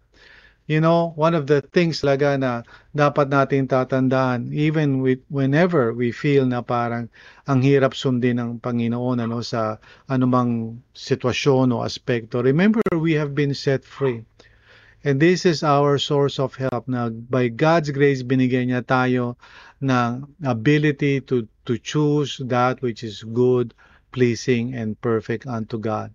You 0.71 0.79
know, 0.79 1.11
one 1.19 1.35
of 1.35 1.51
the 1.51 1.67
things 1.67 1.99
talaga 1.99 2.39
na 2.39 2.63
dapat 2.95 3.35
natin 3.35 3.67
tatandaan, 3.67 4.55
even 4.55 5.03
with, 5.03 5.19
whenever 5.27 5.91
we 5.91 6.15
feel 6.15 6.47
na 6.47 6.63
parang 6.63 7.11
ang 7.51 7.59
hirap 7.59 7.99
sundin 7.99 8.39
ng 8.39 8.63
Panginoon 8.63 9.19
ano, 9.19 9.43
sa 9.43 9.83
anumang 10.07 10.79
sitwasyon 10.95 11.75
o 11.75 11.83
aspekto, 11.83 12.39
remember 12.39 12.79
we 12.95 13.19
have 13.19 13.35
been 13.35 13.51
set 13.51 13.83
free. 13.83 14.23
And 15.03 15.19
this 15.19 15.43
is 15.43 15.67
our 15.67 15.99
source 15.99 16.39
of 16.39 16.55
help 16.55 16.87
na 16.87 17.11
by 17.11 17.51
God's 17.51 17.91
grace 17.91 18.23
binigyan 18.23 18.71
niya 18.71 18.87
tayo 18.87 19.35
ng 19.83 20.29
ability 20.47 21.25
to, 21.27 21.51
to 21.71 21.79
choose 21.79 22.43
that 22.43 22.83
which 22.83 23.07
is 23.07 23.23
good, 23.23 23.71
pleasing, 24.11 24.75
and 24.75 25.01
perfect 25.01 25.47
unto 25.47 25.79
God. 25.79 26.11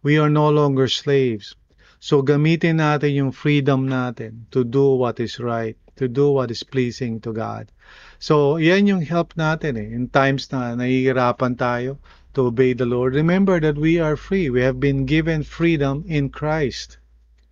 We 0.00 0.16
are 0.16 0.32
no 0.32 0.48
longer 0.48 0.88
slaves. 0.88 1.52
So 2.00 2.24
gamitin 2.24 2.80
natin 2.80 3.12
yung 3.12 3.32
freedom 3.36 3.92
natin 3.92 4.48
to 4.56 4.64
do 4.64 4.96
what 4.96 5.20
is 5.20 5.36
right, 5.36 5.76
to 6.00 6.08
do 6.08 6.32
what 6.32 6.48
is 6.48 6.64
pleasing 6.64 7.20
to 7.28 7.36
God. 7.36 7.68
So 8.16 8.56
yan 8.56 8.88
yung 8.88 9.04
help 9.04 9.36
natin 9.36 9.76
eh. 9.76 9.84
In 9.92 10.08
times 10.08 10.48
na 10.48 10.72
nahihirapan 10.72 11.60
tayo 11.60 12.00
to 12.32 12.48
obey 12.48 12.72
the 12.72 12.88
Lord, 12.88 13.12
remember 13.12 13.60
that 13.60 13.76
we 13.76 14.00
are 14.00 14.16
free. 14.16 14.48
We 14.48 14.64
have 14.64 14.80
been 14.80 15.04
given 15.04 15.44
freedom 15.44 16.08
in 16.08 16.32
Christ. 16.32 16.96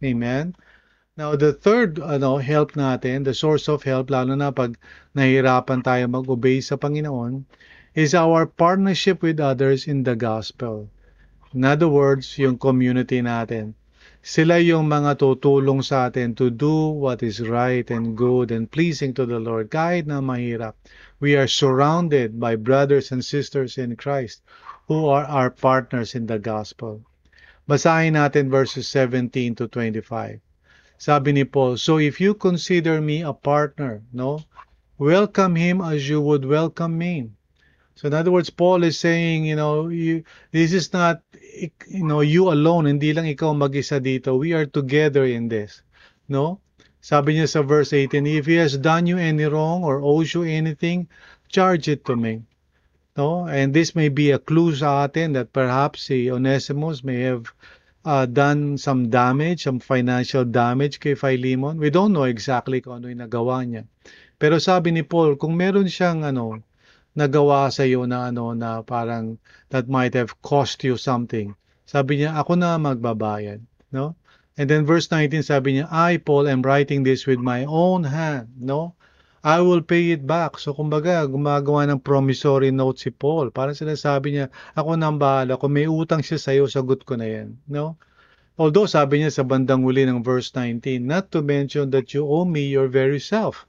Amen? 0.01 0.57
Now, 1.17 1.37
the 1.37 1.53
third 1.53 2.03
ano, 2.03 2.43
help 2.43 2.75
natin, 2.75 3.23
the 3.23 3.39
source 3.39 3.71
of 3.71 3.87
help, 3.87 4.11
lalo 4.11 4.35
na 4.35 4.51
pag 4.51 4.75
nahihirapan 5.15 5.87
tayo 5.87 6.11
mag-obey 6.11 6.59
sa 6.59 6.75
Panginoon, 6.75 7.47
is 7.95 8.19
our 8.19 8.51
partnership 8.51 9.23
with 9.23 9.39
others 9.39 9.87
in 9.87 10.03
the 10.03 10.19
gospel. 10.19 10.91
In 11.55 11.63
other 11.63 11.87
words, 11.87 12.35
yung 12.35 12.59
community 12.59 13.23
natin. 13.23 13.79
Sila 14.27 14.59
yung 14.59 14.91
mga 14.91 15.23
tutulong 15.23 15.87
sa 15.87 16.11
atin 16.11 16.35
to 16.35 16.51
do 16.51 16.91
what 16.91 17.23
is 17.23 17.39
right 17.39 17.87
and 17.95 18.19
good 18.19 18.51
and 18.51 18.67
pleasing 18.67 19.15
to 19.15 19.23
the 19.23 19.39
Lord 19.39 19.71
kahit 19.71 20.11
na 20.11 20.19
mahirap. 20.19 20.75
We 21.23 21.39
are 21.39 21.47
surrounded 21.47 22.43
by 22.43 22.59
brothers 22.59 23.15
and 23.15 23.23
sisters 23.23 23.79
in 23.79 23.95
Christ 23.95 24.43
who 24.91 25.07
are 25.07 25.31
our 25.31 25.55
partners 25.55 26.19
in 26.19 26.27
the 26.27 26.43
gospel. 26.43 27.07
Basahin 27.71 28.19
natin 28.19 28.51
verses 28.51 28.91
17 28.91 29.63
to 29.63 29.71
25. 29.71 30.43
Sabi 31.05 31.37
ni 31.37 31.45
Paul, 31.45 31.77
So 31.77 32.01
if 32.01 32.17
you 32.17 32.33
consider 32.33 32.97
me 32.97 33.21
a 33.21 33.37
partner, 33.37 34.01
no, 34.09 34.41
welcome 34.97 35.53
him 35.53 35.85
as 35.85 36.09
you 36.09 36.17
would 36.25 36.49
welcome 36.49 36.97
me. 36.97 37.29
So 37.95 38.09
in 38.09 38.17
other 38.17 38.33
words, 38.33 38.49
Paul 38.49 38.89
is 38.89 38.97
saying, 38.97 39.45
you 39.45 39.55
know, 39.55 39.93
you, 39.93 40.25
this 40.49 40.73
is 40.73 40.97
not, 40.97 41.21
you 41.93 42.09
know, 42.09 42.25
you 42.25 42.49
alone, 42.49 42.89
hindi 42.89 43.13
lang 43.13 43.29
ikaw 43.29 43.53
mag-isa 43.53 44.01
dito. 44.01 44.41
We 44.41 44.57
are 44.57 44.65
together 44.65 45.29
in 45.29 45.53
this. 45.53 45.85
No? 46.25 46.65
Sabi 47.05 47.37
niya 47.37 47.53
sa 47.53 47.61
verse 47.61 47.93
18, 47.93 48.25
if 48.25 48.49
he 48.49 48.57
has 48.57 48.81
done 48.81 49.05
you 49.05 49.21
any 49.21 49.45
wrong 49.45 49.85
or 49.85 50.01
owes 50.01 50.33
you 50.33 50.49
anything, 50.49 51.13
charge 51.53 51.85
it 51.85 52.09
to 52.09 52.17
me. 52.17 52.49
No? 53.13 53.45
And 53.45 53.77
this 53.77 53.93
may 53.93 54.09
be 54.09 54.33
a 54.33 54.41
clue 54.41 54.73
sa 54.73 55.05
atin 55.05 55.37
that 55.37 55.53
perhaps 55.53 56.09
si 56.09 56.33
Onesimus 56.33 57.05
may 57.05 57.29
have 57.29 57.53
uh, 58.05 58.29
done 58.29 58.77
some 58.77 59.09
damage, 59.09 59.65
some 59.65 59.81
financial 59.81 60.45
damage 60.45 61.01
kay 61.01 61.17
Philemon. 61.17 61.81
We 61.81 61.89
don't 61.89 62.13
know 62.13 62.29
exactly 62.29 62.85
kung 62.85 63.01
ano 63.01 63.09
yung 63.09 63.25
nagawa 63.25 63.65
niya. 63.65 63.89
Pero 64.37 64.61
sabi 64.61 64.93
ni 64.93 65.01
Paul, 65.01 65.41
kung 65.41 65.57
meron 65.57 65.89
siyang 65.89 66.23
ano, 66.23 66.61
nagawa 67.17 67.73
sa 67.73 67.89
iyo 67.89 68.05
na 68.05 68.29
ano 68.29 68.53
na 68.53 68.85
parang 68.85 69.41
that 69.71 69.89
might 69.89 70.13
have 70.13 70.37
cost 70.45 70.85
you 70.85 71.01
something. 71.01 71.57
Sabi 71.89 72.21
niya, 72.21 72.37
ako 72.37 72.59
na 72.59 72.77
magbabayad, 72.77 73.63
no? 73.95 74.19
And 74.55 74.71
then 74.71 74.87
verse 74.87 75.11
19 75.11 75.43
sabi 75.43 75.79
niya, 75.79 75.91
I 75.91 76.19
Paul 76.19 76.47
am 76.47 76.63
writing 76.63 77.03
this 77.03 77.27
with 77.27 77.41
my 77.41 77.65
own 77.67 78.05
hand, 78.05 78.55
no? 78.59 78.95
I 79.45 79.61
will 79.61 79.85
pay 79.85 80.17
it 80.17 80.25
back. 80.25 80.57
So 80.57 80.73
kumbaga, 80.73 81.29
gumagawa 81.29 81.85
ng 81.85 82.01
promissory 82.01 82.73
note 82.73 82.97
si 82.97 83.13
Paul. 83.13 83.53
Parang 83.53 83.77
sinasabi 83.77 84.33
niya, 84.33 84.47
ako 84.73 84.97
na 84.97 85.13
ang 85.13 85.21
bahala. 85.21 85.61
Kung 85.61 85.77
may 85.77 85.85
utang 85.85 86.25
siya 86.25 86.41
sa 86.41 86.57
iyo, 86.57 86.65
sagot 86.65 87.05
ko 87.05 87.21
na 87.21 87.29
yan, 87.29 87.61
no? 87.69 88.01
Although 88.57 88.89
sabi 88.89 89.21
niya 89.21 89.29
sa 89.29 89.45
bandang 89.45 89.85
huli 89.85 90.09
ng 90.09 90.25
verse 90.25 90.49
19, 90.57 91.05
not 91.05 91.29
to 91.29 91.45
mention 91.45 91.93
that 91.93 92.17
you 92.17 92.25
owe 92.25 92.49
me 92.49 92.73
your 92.73 92.89
very 92.89 93.21
self. 93.21 93.69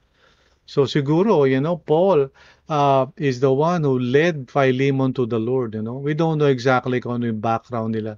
So 0.64 0.88
siguro, 0.88 1.44
you 1.44 1.60
know, 1.60 1.76
Paul 1.76 2.32
uh, 2.72 3.04
is 3.20 3.44
the 3.44 3.52
one 3.52 3.84
who 3.84 4.00
led 4.00 4.48
Philemon 4.48 5.12
to 5.14 5.28
the 5.28 5.38
Lord, 5.38 5.76
you 5.76 5.82
know. 5.84 6.00
We 6.00 6.16
don't 6.16 6.40
know 6.40 6.48
exactly 6.48 7.04
kung 7.04 7.20
ano 7.20 7.28
yung 7.28 7.44
background 7.44 7.94
nila. 7.94 8.16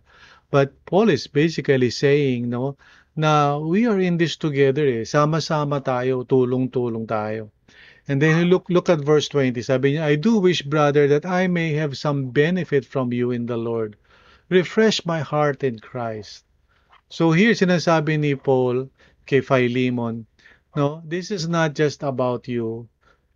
But 0.48 0.72
Paul 0.86 1.10
is 1.10 1.26
basically 1.26 1.90
saying, 1.90 2.48
no, 2.48 2.78
na 3.18 3.58
we 3.58 3.90
are 3.90 3.98
in 3.98 4.14
this 4.14 4.38
together 4.38 4.86
eh. 4.86 5.02
Sama-sama 5.02 5.82
tayo, 5.82 6.22
tulong-tulong 6.22 7.10
tayo. 7.10 7.50
And 8.06 8.22
then 8.22 8.46
look 8.46 8.70
look 8.70 8.86
at 8.88 9.02
verse 9.02 9.26
20. 9.28 9.58
Sabi 9.60 9.98
niya, 9.98 10.06
I 10.06 10.14
do 10.14 10.38
wish, 10.38 10.62
brother, 10.62 11.10
that 11.10 11.26
I 11.26 11.50
may 11.50 11.74
have 11.74 11.98
some 11.98 12.30
benefit 12.30 12.86
from 12.86 13.12
you 13.12 13.34
in 13.34 13.44
the 13.50 13.58
Lord. 13.58 13.98
Refresh 14.48 15.04
my 15.04 15.20
heart 15.20 15.66
in 15.66 15.82
Christ. 15.82 16.46
So 17.10 17.34
here 17.34 17.52
sinasabi 17.52 18.16
ni 18.16 18.38
Paul 18.38 18.88
kay 19.26 19.42
Philemon, 19.42 20.24
no, 20.72 21.02
this 21.04 21.34
is 21.34 21.50
not 21.50 21.74
just 21.74 22.06
about 22.06 22.46
you. 22.46 22.86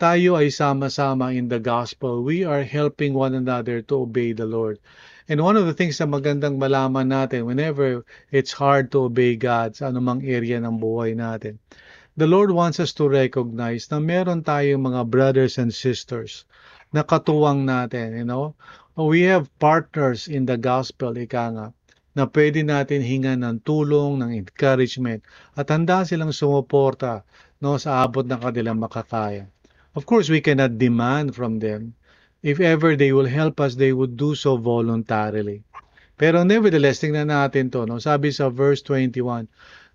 Tayo 0.00 0.38
ay 0.38 0.48
sama-sama 0.48 1.34
in 1.34 1.50
the 1.50 1.60
gospel. 1.60 2.22
We 2.22 2.46
are 2.46 2.64
helping 2.64 3.12
one 3.12 3.34
another 3.34 3.82
to 3.92 4.08
obey 4.08 4.32
the 4.32 4.46
Lord. 4.46 4.78
And 5.30 5.38
one 5.38 5.54
of 5.54 5.70
the 5.70 5.74
things 5.74 6.02
na 6.02 6.10
magandang 6.10 6.58
malaman 6.58 7.06
natin 7.06 7.46
whenever 7.46 8.02
it's 8.34 8.50
hard 8.50 8.90
to 8.90 9.06
obey 9.06 9.38
God 9.38 9.78
sa 9.78 9.94
anumang 9.94 10.26
area 10.26 10.58
ng 10.58 10.82
buhay 10.82 11.14
natin, 11.14 11.62
the 12.18 12.26
Lord 12.26 12.50
wants 12.50 12.82
us 12.82 12.90
to 12.98 13.06
recognize 13.06 13.86
na 13.86 14.02
meron 14.02 14.42
tayong 14.42 14.82
mga 14.82 15.06
brothers 15.06 15.62
and 15.62 15.70
sisters 15.70 16.42
na 16.90 17.06
katuwang 17.06 17.62
natin, 17.62 18.18
you 18.18 18.26
know. 18.26 18.58
We 18.98 19.24
have 19.30 19.48
partners 19.56 20.26
in 20.26 20.44
the 20.44 20.58
gospel, 20.58 21.14
ika 21.16 21.44
nga, 21.54 21.66
na 22.12 22.28
pwede 22.28 22.60
natin 22.60 23.00
hingan 23.00 23.40
ng 23.46 23.64
tulong, 23.64 24.20
ng 24.20 24.36
encouragement, 24.36 25.24
at 25.56 25.70
handa 25.70 26.04
silang 26.04 26.34
sumuporta 26.34 27.24
no, 27.62 27.78
sa 27.78 28.04
abot 28.04 28.26
ng 28.26 28.42
kanilang 28.42 28.82
makakaya. 28.82 29.46
Of 29.94 30.04
course, 30.04 30.28
we 30.28 30.42
cannot 30.42 30.76
demand 30.82 31.32
from 31.32 31.62
them 31.62 31.94
if 32.42 32.60
ever 32.60 32.96
they 32.96 33.12
will 33.12 33.26
help 33.26 33.60
us, 33.62 33.74
they 33.74 33.92
would 33.92 34.16
do 34.18 34.34
so 34.34 34.58
voluntarily. 34.58 35.62
Pero 36.18 36.42
nevertheless, 36.42 37.00
tingnan 37.00 37.30
natin 37.30 37.70
to. 37.72 37.86
No? 37.86 37.98
Sabi 37.98 38.30
sa 38.30 38.50
verse 38.50 38.82
21, 38.84 39.48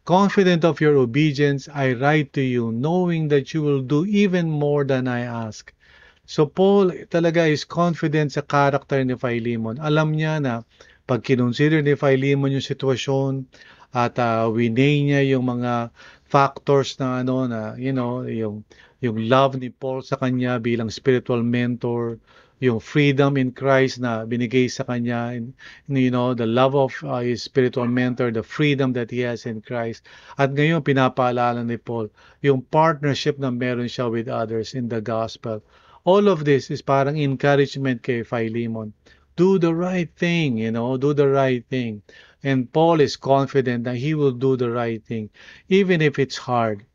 Confident 0.07 0.63
of 0.63 0.79
your 0.79 0.95
obedience, 0.95 1.67
I 1.67 1.91
write 1.91 2.31
to 2.39 2.41
you, 2.41 2.71
knowing 2.71 3.27
that 3.27 3.51
you 3.51 3.59
will 3.59 3.83
do 3.83 4.07
even 4.07 4.47
more 4.47 4.87
than 4.87 5.03
I 5.03 5.27
ask. 5.27 5.75
So 6.23 6.47
Paul 6.47 6.91
talaga 7.11 7.43
is 7.47 7.67
confident 7.67 8.31
sa 8.31 8.43
character 8.43 9.03
ni 9.03 9.15
Philemon. 9.19 9.79
Alam 9.83 10.15
niya 10.15 10.39
na 10.39 10.63
pag 11.07 11.23
kinonsider 11.23 11.83
ni 11.83 11.95
Philemon 11.95 12.55
yung 12.55 12.63
sitwasyon 12.63 13.47
at 13.95 14.19
uh, 14.19 14.51
winay 14.51 15.07
niya 15.07 15.23
yung 15.23 15.47
mga 15.47 15.91
factors 16.27 16.99
na 16.99 17.23
ano 17.23 17.47
na 17.47 17.73
you 17.79 17.95
know 17.95 18.27
yung 18.27 18.67
yung 18.99 19.17
love 19.31 19.55
ni 19.55 19.71
Paul 19.71 20.03
sa 20.03 20.19
kanya 20.19 20.59
bilang 20.59 20.91
spiritual 20.91 21.41
mentor 21.41 22.19
yung 22.57 22.81
freedom 22.81 23.37
in 23.37 23.53
Christ 23.53 24.01
na 24.01 24.25
binigay 24.25 24.65
sa 24.65 24.81
kanya, 24.81 25.37
and, 25.37 25.53
you 25.85 26.09
know, 26.09 26.33
the 26.33 26.49
love 26.49 26.73
of 26.73 26.89
uh, 27.05 27.21
his 27.21 27.45
spiritual 27.45 27.85
mentor, 27.85 28.31
the 28.31 28.41
freedom 28.41 28.93
that 28.97 29.13
he 29.13 29.21
has 29.21 29.45
in 29.45 29.61
Christ. 29.61 30.09
At 30.41 30.57
ngayon, 30.57 30.81
pinapaalala 30.81 31.61
ni 31.61 31.77
Paul, 31.77 32.09
yung 32.41 32.65
partnership 32.65 33.37
na 33.37 33.53
meron 33.53 33.85
siya 33.85 34.09
with 34.09 34.25
others 34.25 34.73
in 34.73 34.89
the 34.89 35.01
gospel. 35.01 35.61
All 36.01 36.25
of 36.25 36.49
this 36.49 36.73
is 36.73 36.81
parang 36.81 37.19
encouragement 37.21 38.01
kay 38.01 38.25
Philemon. 38.25 38.93
Do 39.37 39.61
the 39.61 39.75
right 39.75 40.09
thing, 40.17 40.57
you 40.57 40.73
know, 40.73 40.97
do 40.97 41.13
the 41.13 41.29
right 41.29 41.61
thing. 41.69 42.01
And 42.43 42.71
Paul 42.71 43.01
is 43.01 43.17
confident 43.17 43.83
that 43.85 43.97
he 43.97 44.13
will 44.13 44.31
do 44.31 44.55
the 44.55 44.69
right 44.69 45.03
thing, 45.03 45.29
even 45.69 46.01
if 46.01 46.19
it's 46.19 46.37
hard. 46.37 46.85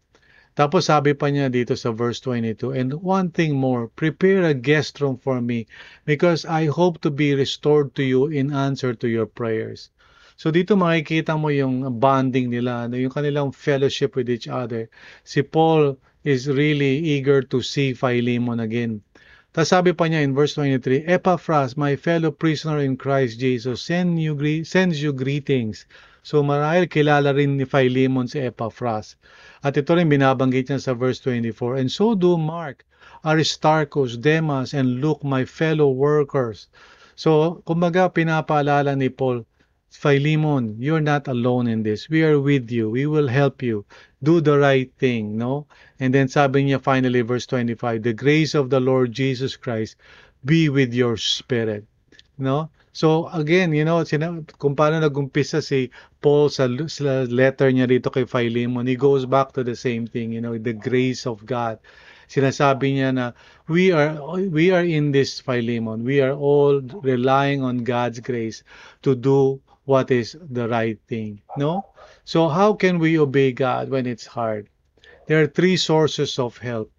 Tapos 0.53 0.93
sabi 0.93 1.17
pa 1.17 1.33
niya 1.33 1.49
dito 1.49 1.73
sa 1.73 1.97
verse 1.97 2.21
22, 2.21 2.77
And 2.77 3.01
one 3.01 3.33
thing 3.33 3.57
more, 3.57 3.89
prepare 3.89 4.45
a 4.45 4.53
guest 4.53 5.01
room 5.01 5.17
for 5.17 5.41
me 5.41 5.65
because 6.05 6.45
I 6.45 6.69
hope 6.69 7.01
to 7.03 7.11
be 7.11 7.33
restored 7.33 7.97
to 7.97 8.05
you 8.05 8.29
in 8.29 8.53
answer 8.53 8.93
to 8.93 9.09
your 9.09 9.25
prayers. 9.25 9.89
So 10.37 10.53
dito 10.53 10.77
makikita 10.77 11.41
mo 11.41 11.49
yung 11.49 11.89
bonding 11.97 12.53
nila, 12.53 12.85
yung 12.93 13.15
kanilang 13.15 13.57
fellowship 13.57 14.13
with 14.13 14.29
each 14.29 14.45
other. 14.45 14.93
Si 15.25 15.41
Paul 15.41 15.97
is 16.21 16.47
really 16.49 17.01
eager 17.01 17.41
to 17.49 17.65
see 17.65 17.97
Philemon 17.97 18.61
again. 18.61 19.01
Tapos 19.53 19.69
sabi 19.69 19.93
pa 19.93 20.09
niya 20.09 20.25
in 20.25 20.33
verse 20.33 20.57
23, 20.57 21.05
Epaphras, 21.05 21.77
my 21.77 21.97
fellow 21.97 22.33
prisoner 22.33 22.81
in 22.81 22.97
Christ 22.97 23.37
Jesus, 23.39 23.85
send 23.85 24.17
you, 24.17 24.35
sends 24.65 25.05
you 25.05 25.13
greetings 25.13 25.85
So 26.23 26.39
marahil 26.47 26.87
kilala 26.87 27.35
rin 27.35 27.59
ni 27.59 27.67
Philemon 27.67 28.31
si 28.31 28.39
Epaphras. 28.39 29.19
At 29.67 29.75
ito 29.75 29.91
rin 29.91 30.07
binabanggit 30.07 30.71
niya 30.71 30.79
sa 30.79 30.95
verse 30.95 31.19
24. 31.19 31.83
And 31.83 31.91
so 31.91 32.15
do 32.15 32.39
Mark, 32.39 32.87
Aristarchus, 33.27 34.15
Demas, 34.15 34.71
and 34.71 35.03
Luke, 35.03 35.27
my 35.27 35.43
fellow 35.43 35.91
workers. 35.91 36.71
So, 37.19 37.59
kumbaga, 37.67 38.07
pinapaalala 38.07 38.95
ni 38.95 39.11
Paul, 39.11 39.43
Philemon, 39.93 40.77
you're 40.81 41.05
not 41.05 41.29
alone 41.29 41.69
in 41.69 41.83
this. 41.83 42.09
We 42.09 42.25
are 42.25 42.41
with 42.41 42.71
you. 42.71 42.91
We 42.91 43.07
will 43.07 43.29
help 43.29 43.63
you. 43.63 43.85
Do 44.23 44.41
the 44.41 44.59
right 44.59 44.91
thing, 44.99 45.37
no? 45.37 45.67
And 46.01 46.15
then 46.15 46.29
sabi 46.29 46.65
niya 46.65 46.81
finally, 46.81 47.21
verse 47.21 47.47
25, 47.47 48.03
the 48.03 48.13
grace 48.13 48.55
of 48.55 48.71
the 48.71 48.81
Lord 48.81 49.13
Jesus 49.13 49.55
Christ 49.55 49.97
be 50.45 50.69
with 50.69 50.95
your 50.95 51.17
spirit. 51.17 51.85
No? 52.39 52.71
So 52.93 53.29
again, 53.29 53.73
you 53.73 53.85
know, 53.85 54.05
sina, 54.05 54.45
kung 54.59 54.77
paano 54.77 55.01
nagumpisa 55.01 55.63
si 55.65 55.89
Paul 56.21 56.49
sa, 56.53 56.69
sa 56.89 57.25
letter 57.25 57.73
niya 57.73 57.89
dito 57.89 58.13
kay 58.13 58.25
Philemon, 58.25 58.85
he 58.89 58.97
goes 58.97 59.25
back 59.25 59.53
to 59.57 59.65
the 59.65 59.77
same 59.77 60.07
thing, 60.07 60.33
you 60.33 60.41
know, 60.41 60.57
the 60.57 60.77
grace 60.77 61.25
of 61.25 61.45
God. 61.45 61.81
Sinasabi 62.29 62.97
niya 62.97 63.13
na 63.13 63.33
we 63.69 63.93
are 63.93 64.17
we 64.49 64.73
are 64.73 64.85
in 64.85 65.13
this 65.13 65.41
Philemon. 65.41 66.05
We 66.05 66.21
are 66.21 66.33
all 66.33 66.81
relying 67.05 67.61
on 67.65 67.85
God's 67.85 68.21
grace 68.21 68.65
to 69.05 69.17
do 69.17 69.61
what 69.85 70.11
is 70.11 70.37
the 70.39 70.69
right 70.69 70.99
thing, 71.09 71.43
no? 71.59 71.87
So 72.25 72.49
how 72.49 72.75
can 72.75 72.99
we 72.99 73.19
obey 73.19 73.53
God 73.53 73.91
when 73.91 74.07
it's 74.07 74.27
hard? 74.27 74.69
There 75.27 75.43
are 75.43 75.51
three 75.51 75.77
sources 75.77 76.39
of 76.39 76.59
help. 76.59 76.91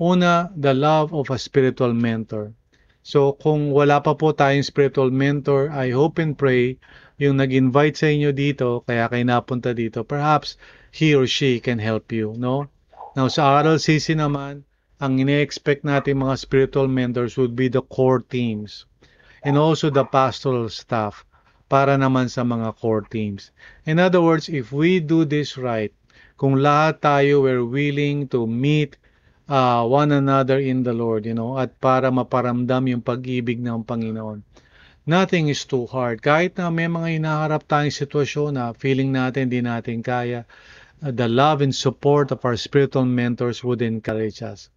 Una, 0.00 0.52
the 0.56 0.74
love 0.74 1.12
of 1.14 1.30
a 1.30 1.38
spiritual 1.38 1.94
mentor. 1.94 2.52
So 3.00 3.32
kung 3.32 3.72
wala 3.72 4.04
pa 4.04 4.12
po 4.12 4.32
tayong 4.32 4.64
spiritual 4.64 5.08
mentor, 5.08 5.72
I 5.72 5.96
hope 5.96 6.20
and 6.20 6.36
pray 6.36 6.76
yung 7.16 7.36
nag-invite 7.40 7.96
sa 7.96 8.08
inyo 8.08 8.32
dito, 8.32 8.84
kaya 8.84 9.08
kayo 9.08 9.24
napunta 9.24 9.72
dito, 9.72 10.04
perhaps 10.04 10.56
he 10.92 11.16
or 11.16 11.28
she 11.28 11.60
can 11.60 11.80
help 11.80 12.12
you, 12.12 12.36
no? 12.36 12.68
Now 13.16 13.28
sa 13.28 13.60
RLCC 13.64 14.16
naman, 14.16 14.64
ang 15.00 15.16
ine-expect 15.16 15.84
natin 15.84 16.20
mga 16.20 16.36
spiritual 16.36 16.88
mentors 16.88 17.40
would 17.40 17.56
be 17.56 17.72
the 17.72 17.80
core 17.80 18.20
teams 18.20 18.84
and 19.40 19.56
also 19.56 19.88
the 19.88 20.04
pastoral 20.04 20.68
staff 20.68 21.24
para 21.70 21.94
naman 21.94 22.26
sa 22.26 22.42
mga 22.42 22.74
core 22.82 23.06
teams. 23.06 23.54
In 23.86 24.02
other 24.02 24.18
words, 24.18 24.50
if 24.50 24.74
we 24.74 24.98
do 24.98 25.22
this 25.22 25.54
right, 25.54 25.94
kung 26.34 26.58
lahat 26.58 26.98
tayo 26.98 27.46
were 27.46 27.62
willing 27.62 28.26
to 28.34 28.50
meet 28.50 28.98
uh, 29.46 29.86
one 29.86 30.10
another 30.10 30.58
in 30.58 30.82
the 30.82 30.90
Lord, 30.90 31.30
you 31.30 31.38
know, 31.38 31.54
at 31.54 31.78
para 31.78 32.10
maparamdam 32.10 32.90
yung 32.90 33.02
pag-ibig 33.06 33.62
ng 33.62 33.86
Panginoon. 33.86 34.42
Nothing 35.06 35.46
is 35.46 35.62
too 35.62 35.86
hard. 35.86 36.26
Kahit 36.26 36.58
na 36.58 36.74
may 36.74 36.90
mga 36.90 37.22
hinaharap 37.22 37.66
tayong 37.70 37.94
sitwasyon 37.94 38.58
na 38.58 38.74
feeling 38.74 39.14
natin 39.14 39.46
di 39.46 39.62
natin 39.62 40.02
kaya, 40.02 40.42
uh, 41.02 41.14
the 41.14 41.30
love 41.30 41.62
and 41.62 41.74
support 41.74 42.34
of 42.34 42.42
our 42.42 42.58
spiritual 42.58 43.06
mentors 43.06 43.62
would 43.62 43.82
encourage 43.82 44.42
us. 44.42 44.74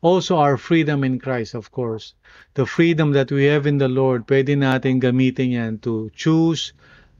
Also, 0.00 0.36
our 0.36 0.56
freedom 0.56 1.02
in 1.02 1.18
Christ, 1.18 1.54
of 1.54 1.72
course. 1.72 2.14
The 2.54 2.66
freedom 2.66 3.10
that 3.12 3.32
we 3.32 3.44
have 3.46 3.66
in 3.66 3.78
the 3.78 3.88
Lord, 3.88 4.28
pwede 4.28 4.54
natin 4.54 5.02
gamitin 5.02 5.58
yan 5.58 5.78
to 5.82 6.10
choose 6.14 6.72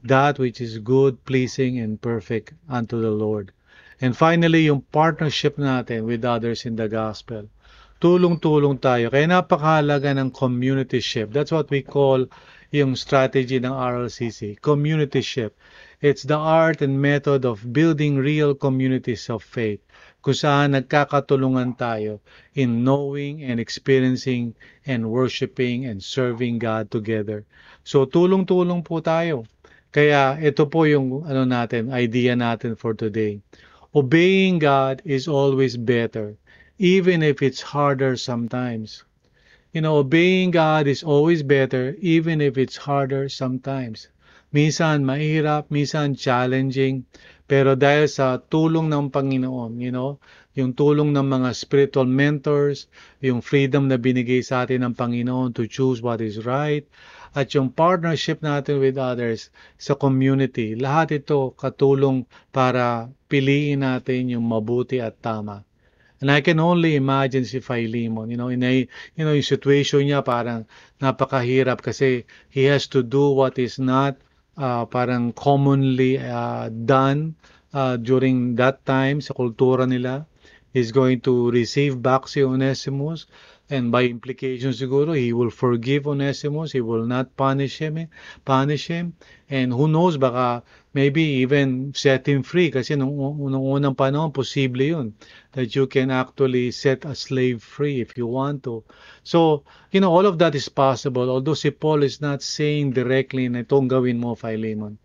that 0.03 0.39
which 0.39 0.61
is 0.61 0.79
good, 0.79 1.19
pleasing, 1.25 1.79
and 1.79 1.99
perfect 1.99 2.53
unto 2.69 3.01
the 3.01 3.11
Lord. 3.11 3.51
And 3.99 4.15
finally, 4.15 4.71
yung 4.71 4.87
partnership 4.95 5.57
natin 5.57 6.07
with 6.07 6.23
others 6.23 6.63
in 6.65 6.77
the 6.77 6.87
gospel. 6.87 7.51
Tulong-tulong 7.99 8.79
tayo. 8.79 9.11
Kaya 9.11 9.27
napakahalaga 9.27 10.15
ng 10.15 10.31
communityship. 10.31 11.35
That's 11.35 11.51
what 11.51 11.67
we 11.67 11.83
call 11.83 12.31
yung 12.71 12.95
strategy 12.95 13.59
ng 13.59 13.75
RLCC, 13.75 14.55
communityship. 14.63 15.51
It's 15.99 16.23
the 16.23 16.39
art 16.39 16.79
and 16.79 16.95
method 16.95 17.43
of 17.43 17.73
building 17.75 18.15
real 18.15 18.55
communities 18.55 19.27
of 19.27 19.43
faith 19.43 19.83
kung 20.19 20.35
saan 20.35 20.75
nagkakatulungan 20.75 21.79
tayo 21.79 22.19
in 22.55 22.83
knowing 22.83 23.43
and 23.43 23.59
experiencing 23.59 24.51
and 24.83 25.07
worshiping 25.07 25.87
and 25.87 26.03
serving 26.03 26.59
God 26.59 26.91
together. 26.91 27.47
So 27.87 28.03
tulong-tulong 28.03 28.83
po 28.83 28.99
tayo. 28.99 29.47
Kaya 29.89 30.37
ito 30.37 30.69
po 30.69 30.85
yung 30.85 31.25
ano 31.25 31.47
natin, 31.47 31.89
idea 31.89 32.37
natin 32.37 32.77
for 32.77 32.93
today. 32.93 33.41
Obeying 33.95 34.61
God 34.61 35.01
is 35.01 35.25
always 35.25 35.73
better, 35.73 36.37
even 36.77 37.25
if 37.25 37.41
it's 37.41 37.63
harder 37.63 38.13
sometimes. 38.13 39.01
You 39.73 39.81
know, 39.81 39.97
obeying 39.97 40.51
God 40.51 40.85
is 40.85 41.01
always 41.01 41.41
better, 41.41 41.97
even 42.01 42.41
if 42.41 42.57
it's 42.57 42.77
harder 42.77 43.29
sometimes. 43.29 44.09
Minsan 44.53 45.05
mahirap, 45.05 45.69
minsan 45.69 46.17
challenging, 46.17 47.05
pero 47.49 47.73
dahil 47.73 48.05
sa 48.05 48.37
tulong 48.37 48.93
ng 48.93 49.09
Panginoon, 49.09 49.81
you 49.81 49.89
know, 49.89 50.21
yung 50.53 50.77
tulong 50.77 51.09
ng 51.17 51.25
mga 51.25 51.49
spiritual 51.57 52.05
mentors, 52.05 52.85
yung 53.25 53.41
freedom 53.41 53.89
na 53.89 53.97
binigay 53.97 54.45
sa 54.45 54.69
atin 54.69 54.85
ng 54.85 54.93
Panginoon 54.93 55.57
to 55.57 55.65
choose 55.65 55.97
what 55.97 56.21
is 56.21 56.45
right, 56.45 56.85
at 57.33 57.49
yung 57.57 57.73
partnership 57.73 58.45
natin 58.45 58.77
with 58.77 59.01
others 59.01 59.49
sa 59.81 59.97
community, 59.97 60.77
lahat 60.77 61.25
ito 61.25 61.57
katulong 61.57 62.29
para 62.53 63.09
piliin 63.25 63.81
natin 63.81 64.29
yung 64.29 64.45
mabuti 64.45 65.01
at 65.01 65.17
tama. 65.17 65.65
And 66.21 66.29
I 66.29 66.45
can 66.45 66.59
only 66.59 66.99
imagine 66.99 67.49
si 67.49 67.63
Philemon, 67.63 68.29
you 68.29 68.37
know, 68.37 68.53
in 68.53 68.61
a, 68.61 68.85
you 69.17 69.23
know, 69.25 69.33
yung 69.33 69.45
situation 69.45 70.05
niya 70.05 70.21
parang 70.21 70.69
napakahirap 71.01 71.81
kasi 71.81 72.29
he 72.51 72.69
has 72.69 72.91
to 72.93 73.01
do 73.01 73.33
what 73.33 73.57
is 73.57 73.81
not 73.81 74.19
uh, 74.59 74.85
parang 74.85 75.31
commonly 75.33 76.19
uh, 76.19 76.69
done 76.69 77.33
uh, 77.73 77.95
during 77.97 78.59
that 78.59 78.83
time 78.85 79.23
sa 79.23 79.33
kultura 79.33 79.87
nila. 79.87 80.27
He's 80.69 80.91
going 80.91 81.25
to 81.25 81.49
receive 81.49 81.97
back 81.97 82.27
si 82.27 82.43
Onesimus 82.45 83.25
and 83.69 83.91
by 83.91 84.03
implication 84.05 84.71
siguro 84.73 85.17
he 85.17 85.33
will 85.33 85.49
forgive 85.49 86.05
Onesimus 86.07 86.73
he 86.73 86.81
will 86.81 87.05
not 87.05 87.35
punish 87.37 87.77
him 87.77 88.09
punish 88.45 88.87
him 88.87 89.13
and 89.49 89.73
who 89.73 89.87
knows 89.87 90.17
baka 90.17 90.61
maybe 90.93 91.21
even 91.45 91.93
set 91.93 92.25
him 92.25 92.41
free 92.41 92.71
kasi 92.71 92.95
nung, 92.97 93.13
nung 93.37 93.61
unang 93.61 93.93
panahon 93.93 94.33
posible 94.33 94.81
yun 94.81 95.07
that 95.53 95.75
you 95.77 95.85
can 95.85 96.09
actually 96.09 96.71
set 96.73 97.05
a 97.05 97.13
slave 97.13 97.61
free 97.61 98.01
if 98.01 98.17
you 98.17 98.25
want 98.25 98.63
to 98.65 98.81
so 99.21 99.61
you 99.93 100.01
know 100.01 100.09
all 100.09 100.25
of 100.25 100.41
that 100.41 100.55
is 100.57 100.69
possible 100.69 101.29
although 101.29 101.53
si 101.53 101.69
Paul 101.69 102.01
is 102.01 102.21
not 102.21 102.41
saying 102.41 102.97
directly 102.97 103.45
na 103.49 103.61
itong 103.61 103.85
gawin 103.85 104.17
mo 104.17 104.33
Philemon 104.33 104.97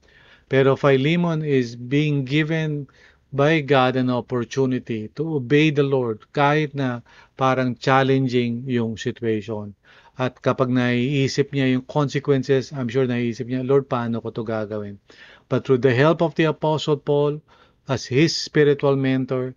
pero 0.49 0.77
Philemon 0.77 1.44
is 1.44 1.77
being 1.77 2.25
given 2.25 2.88
by 3.35 3.59
God 3.61 3.99
an 3.99 4.14
opportunity 4.14 5.11
to 5.18 5.42
obey 5.42 5.75
the 5.75 5.83
Lord 5.83 6.23
kahit 6.31 6.70
na 6.70 7.03
parang 7.35 7.75
challenging 7.75 8.62
yung 8.70 8.94
situation. 8.94 9.75
At 10.14 10.38
kapag 10.38 10.70
naiisip 10.70 11.51
niya 11.51 11.75
yung 11.75 11.83
consequences, 11.90 12.70
I'm 12.70 12.87
sure 12.87 13.03
naiisip 13.03 13.51
niya, 13.51 13.66
Lord, 13.66 13.90
paano 13.90 14.23
ko 14.23 14.31
to 14.31 14.47
gagawin? 14.47 15.03
But 15.48 15.66
through 15.66 15.78
the 15.78 15.94
help 15.94 16.22
of 16.22 16.35
the 16.35 16.44
Apostle 16.44 16.96
Paul, 16.96 17.42
as 17.87 18.07
his 18.07 18.35
spiritual 18.35 18.96
mentor, 18.96 19.54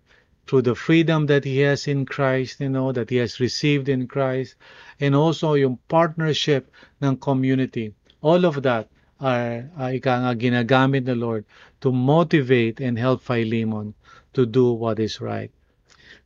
through 0.48 0.64
the 0.64 0.76
freedom 0.76 1.28
that 1.28 1.44
he 1.44 1.60
has 1.60 1.88
in 1.88 2.06
Christ, 2.06 2.60
you 2.60 2.70
know, 2.70 2.92
that 2.92 3.10
he 3.10 3.18
has 3.18 3.40
received 3.40 3.90
in 3.90 4.08
Christ, 4.08 4.56
and 5.00 5.16
also 5.16 5.54
yung 5.54 5.80
partnership 5.88 6.72
ng 7.02 7.18
community, 7.18 7.94
all 8.22 8.46
of 8.46 8.64
that 8.64 8.88
are 9.20 9.70
uh, 9.80 9.92
ika 9.92 10.14
nga 10.24 10.34
ginagamit 10.36 11.08
ng 11.10 11.20
Lord 11.20 11.46
to 11.82 11.92
motivate 11.92 12.80
and 12.80 12.98
help 12.98 13.22
Philemon 13.22 13.94
to 14.34 14.46
do 14.46 14.72
what 14.72 15.00
is 15.00 15.20
right. 15.20 15.52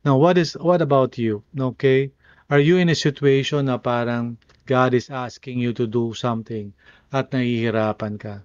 Now, 0.04 0.18
what 0.18 0.36
is 0.38 0.54
what 0.54 0.82
about 0.82 1.18
you? 1.18 1.42
Okay? 1.56 2.12
Are 2.50 2.60
you 2.60 2.76
in 2.76 2.90
a 2.90 2.98
situation 2.98 3.66
na 3.66 3.78
parang 3.78 4.36
God 4.66 4.94
is 4.94 5.08
asking 5.08 5.58
you 5.58 5.72
to 5.72 5.86
do 5.86 6.12
something 6.12 6.74
at 7.10 7.30
nahihirapan 7.32 8.20
ka? 8.20 8.44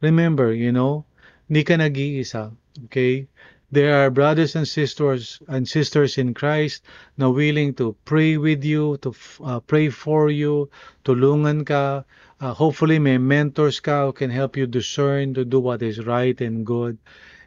Remember, 0.00 0.52
you 0.52 0.70
know, 0.70 1.04
hindi 1.48 1.64
ka 1.64 1.74
nag-iisa. 1.74 2.54
Okay? 2.84 3.26
There 3.70 3.98
are 3.98 4.10
brothers 4.10 4.54
and 4.54 4.66
sisters 4.66 5.42
and 5.48 5.66
sisters 5.68 6.16
in 6.16 6.32
Christ 6.32 6.84
na 7.18 7.28
willing 7.28 7.74
to 7.74 7.96
pray 8.04 8.38
with 8.38 8.64
you, 8.64 8.96
to 9.02 9.12
uh, 9.42 9.60
pray 9.60 9.90
for 9.90 10.30
you, 10.30 10.70
tulungan 11.04 11.66
ka. 11.66 12.04
Uh, 12.40 12.54
hopefully 12.54 12.98
may 12.98 13.18
mentors 13.18 13.80
ka 13.80 14.06
who 14.06 14.12
can 14.12 14.30
help 14.30 14.56
you 14.56 14.66
discern 14.66 15.34
to 15.34 15.44
do 15.44 15.58
what 15.58 15.82
is 15.82 16.06
right 16.06 16.40
and 16.40 16.64
good. 16.64 16.96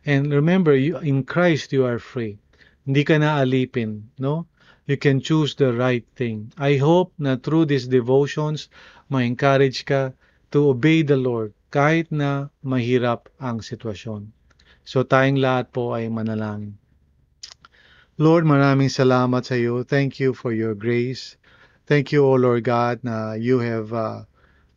And 0.06 0.34
remember, 0.34 0.76
you, 0.76 0.98
in 0.98 1.24
Christ 1.24 1.72
you 1.72 1.86
are 1.86 2.00
free. 2.00 2.38
Hindi 2.86 3.04
ka 3.06 3.18
na 3.18 3.40
alipin, 3.40 4.12
no? 4.20 4.46
You 4.86 4.98
can 4.98 5.22
choose 5.22 5.56
the 5.56 5.72
right 5.72 6.04
thing. 6.18 6.52
I 6.58 6.76
hope 6.76 7.14
na 7.18 7.38
through 7.38 7.72
these 7.72 7.88
devotions, 7.88 8.68
ma-encourage 9.08 9.86
ka 9.86 10.12
to 10.52 10.70
obey 10.70 11.02
the 11.02 11.16
Lord 11.18 11.54
kahit 11.72 12.12
na 12.12 12.52
mahirap 12.62 13.32
ang 13.40 13.64
sitwasyon. 13.64 14.36
So 14.84 15.08
tayong 15.08 15.40
lahat 15.40 15.72
po 15.72 15.96
ay 15.96 16.12
manalangin. 16.12 16.76
Lord, 18.20 18.46
maraming 18.46 18.92
salamat 18.92 19.48
sa 19.48 19.56
iyo. 19.56 19.82
Thank 19.88 20.20
you 20.20 20.36
for 20.36 20.52
your 20.52 20.76
grace. 20.76 21.40
Thank 21.90 22.14
you, 22.14 22.28
O 22.28 22.38
Lord 22.38 22.68
God, 22.68 23.02
na 23.02 23.34
you 23.40 23.64
have 23.64 23.90
uh, 23.96 24.28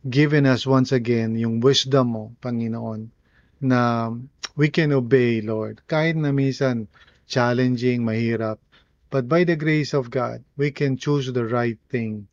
given 0.07 0.47
us 0.49 0.65
once 0.65 0.89
again 0.95 1.37
yung 1.37 1.61
wisdom 1.61 2.15
mo, 2.15 2.23
Panginoon. 2.41 3.13
na 3.61 4.11
we 4.55 4.69
can 4.69 4.91
obey, 4.91 5.41
Lord. 5.41 5.81
Kahit 5.87 6.15
na 6.15 6.31
minsan 6.31 6.87
challenging, 7.27 8.03
mahirap. 8.03 8.59
But 9.09 9.31
by 9.31 9.43
the 9.43 9.55
grace 9.55 9.93
of 9.93 10.11
God, 10.11 10.43
we 10.57 10.71
can 10.71 10.97
choose 10.97 11.31
the 11.31 11.45
right 11.45 11.79
thing. 11.89 12.27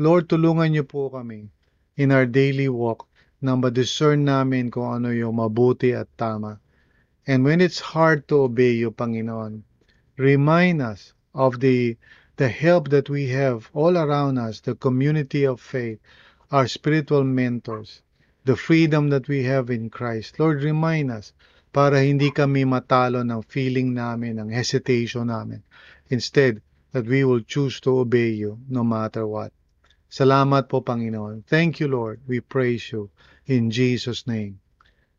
Lord, 0.00 0.26
tulungan 0.28 0.72
niyo 0.74 0.84
po 0.88 1.12
kami 1.12 1.52
in 1.94 2.10
our 2.10 2.24
daily 2.24 2.66
walk 2.68 3.06
na 3.40 3.56
ma-discern 3.56 4.24
namin 4.24 4.70
kung 4.70 5.00
ano 5.00 5.08
yung 5.10 5.36
mabuti 5.36 5.96
at 5.96 6.08
tama. 6.16 6.60
And 7.26 7.44
when 7.44 7.60
it's 7.60 7.80
hard 7.80 8.28
to 8.28 8.48
obey 8.48 8.72
you, 8.72 8.92
Panginoon, 8.92 9.64
remind 10.16 10.80
us 10.80 11.12
of 11.34 11.60
the 11.60 11.96
the 12.36 12.48
help 12.48 12.88
that 12.88 13.10
we 13.10 13.28
have 13.28 13.68
all 13.74 13.98
around 13.98 14.38
us, 14.38 14.60
the 14.60 14.74
community 14.74 15.44
of 15.44 15.60
faith, 15.60 16.00
our 16.50 16.66
spiritual 16.66 17.22
mentors, 17.22 18.00
the 18.44 18.56
freedom 18.56 19.10
that 19.10 19.28
we 19.28 19.44
have 19.44 19.68
in 19.68 19.90
Christ. 19.90 20.40
Lord, 20.40 20.62
remind 20.64 21.10
us 21.10 21.32
para 21.70 22.00
hindi 22.00 22.32
kami 22.32 22.64
matalo 22.64 23.20
ng 23.20 23.44
feeling 23.44 23.92
namin, 23.92 24.40
ng 24.40 24.48
hesitation 24.48 25.28
namin. 25.28 25.62
Instead, 26.08 26.62
that 26.92 27.06
we 27.06 27.22
will 27.22 27.44
choose 27.44 27.78
to 27.80 28.00
obey 28.00 28.30
you 28.30 28.58
no 28.68 28.82
matter 28.82 29.26
what. 29.26 29.52
Salamat 30.10 30.66
po, 30.66 30.82
Panginoon. 30.82 31.46
Thank 31.46 31.78
you, 31.78 31.86
Lord. 31.86 32.18
We 32.26 32.42
praise 32.42 32.90
you. 32.90 33.14
In 33.46 33.70
Jesus' 33.70 34.26
name, 34.26 34.58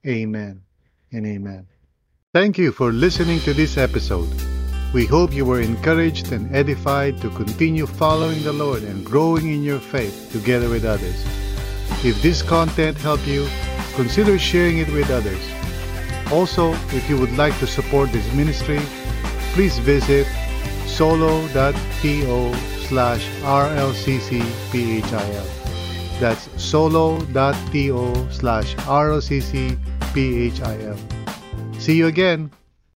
amen 0.04 0.62
and 1.16 1.24
amen. 1.26 1.68
Thank 2.36 2.60
you 2.60 2.72
for 2.72 2.92
listening 2.92 3.40
to 3.48 3.56
this 3.56 3.80
episode. 3.80 4.28
We 4.92 5.08
hope 5.08 5.32
you 5.32 5.48
were 5.48 5.64
encouraged 5.64 6.36
and 6.36 6.52
edified 6.52 7.24
to 7.24 7.32
continue 7.32 7.88
following 7.88 8.44
the 8.44 8.52
Lord 8.52 8.84
and 8.84 9.06
growing 9.08 9.48
in 9.48 9.64
your 9.64 9.80
faith 9.80 10.32
together 10.32 10.68
with 10.68 10.84
others. 10.84 11.24
If 12.04 12.22
this 12.22 12.44
content 12.44 12.98
helped 13.00 13.28
you, 13.28 13.48
consider 13.96 14.40
sharing 14.40 14.80
it 14.80 14.92
with 14.92 15.10
others. 15.10 15.40
Also, 16.32 16.76
if 16.92 17.08
you 17.10 17.16
would 17.16 17.36
like 17.40 17.58
to 17.60 17.68
support 17.68 18.12
this 18.12 18.28
ministry, 18.34 18.80
please 19.56 19.80
visit 19.80 20.28
solo.to 20.88 22.52
slash 22.92 23.24
rlccphil. 23.48 25.00
That's 26.20 26.50
solo.to 26.62 28.28
slash 28.30 28.76
rlccphil. 28.76 29.80
See 31.80 31.96
you 31.96 32.08
again. 32.08 32.52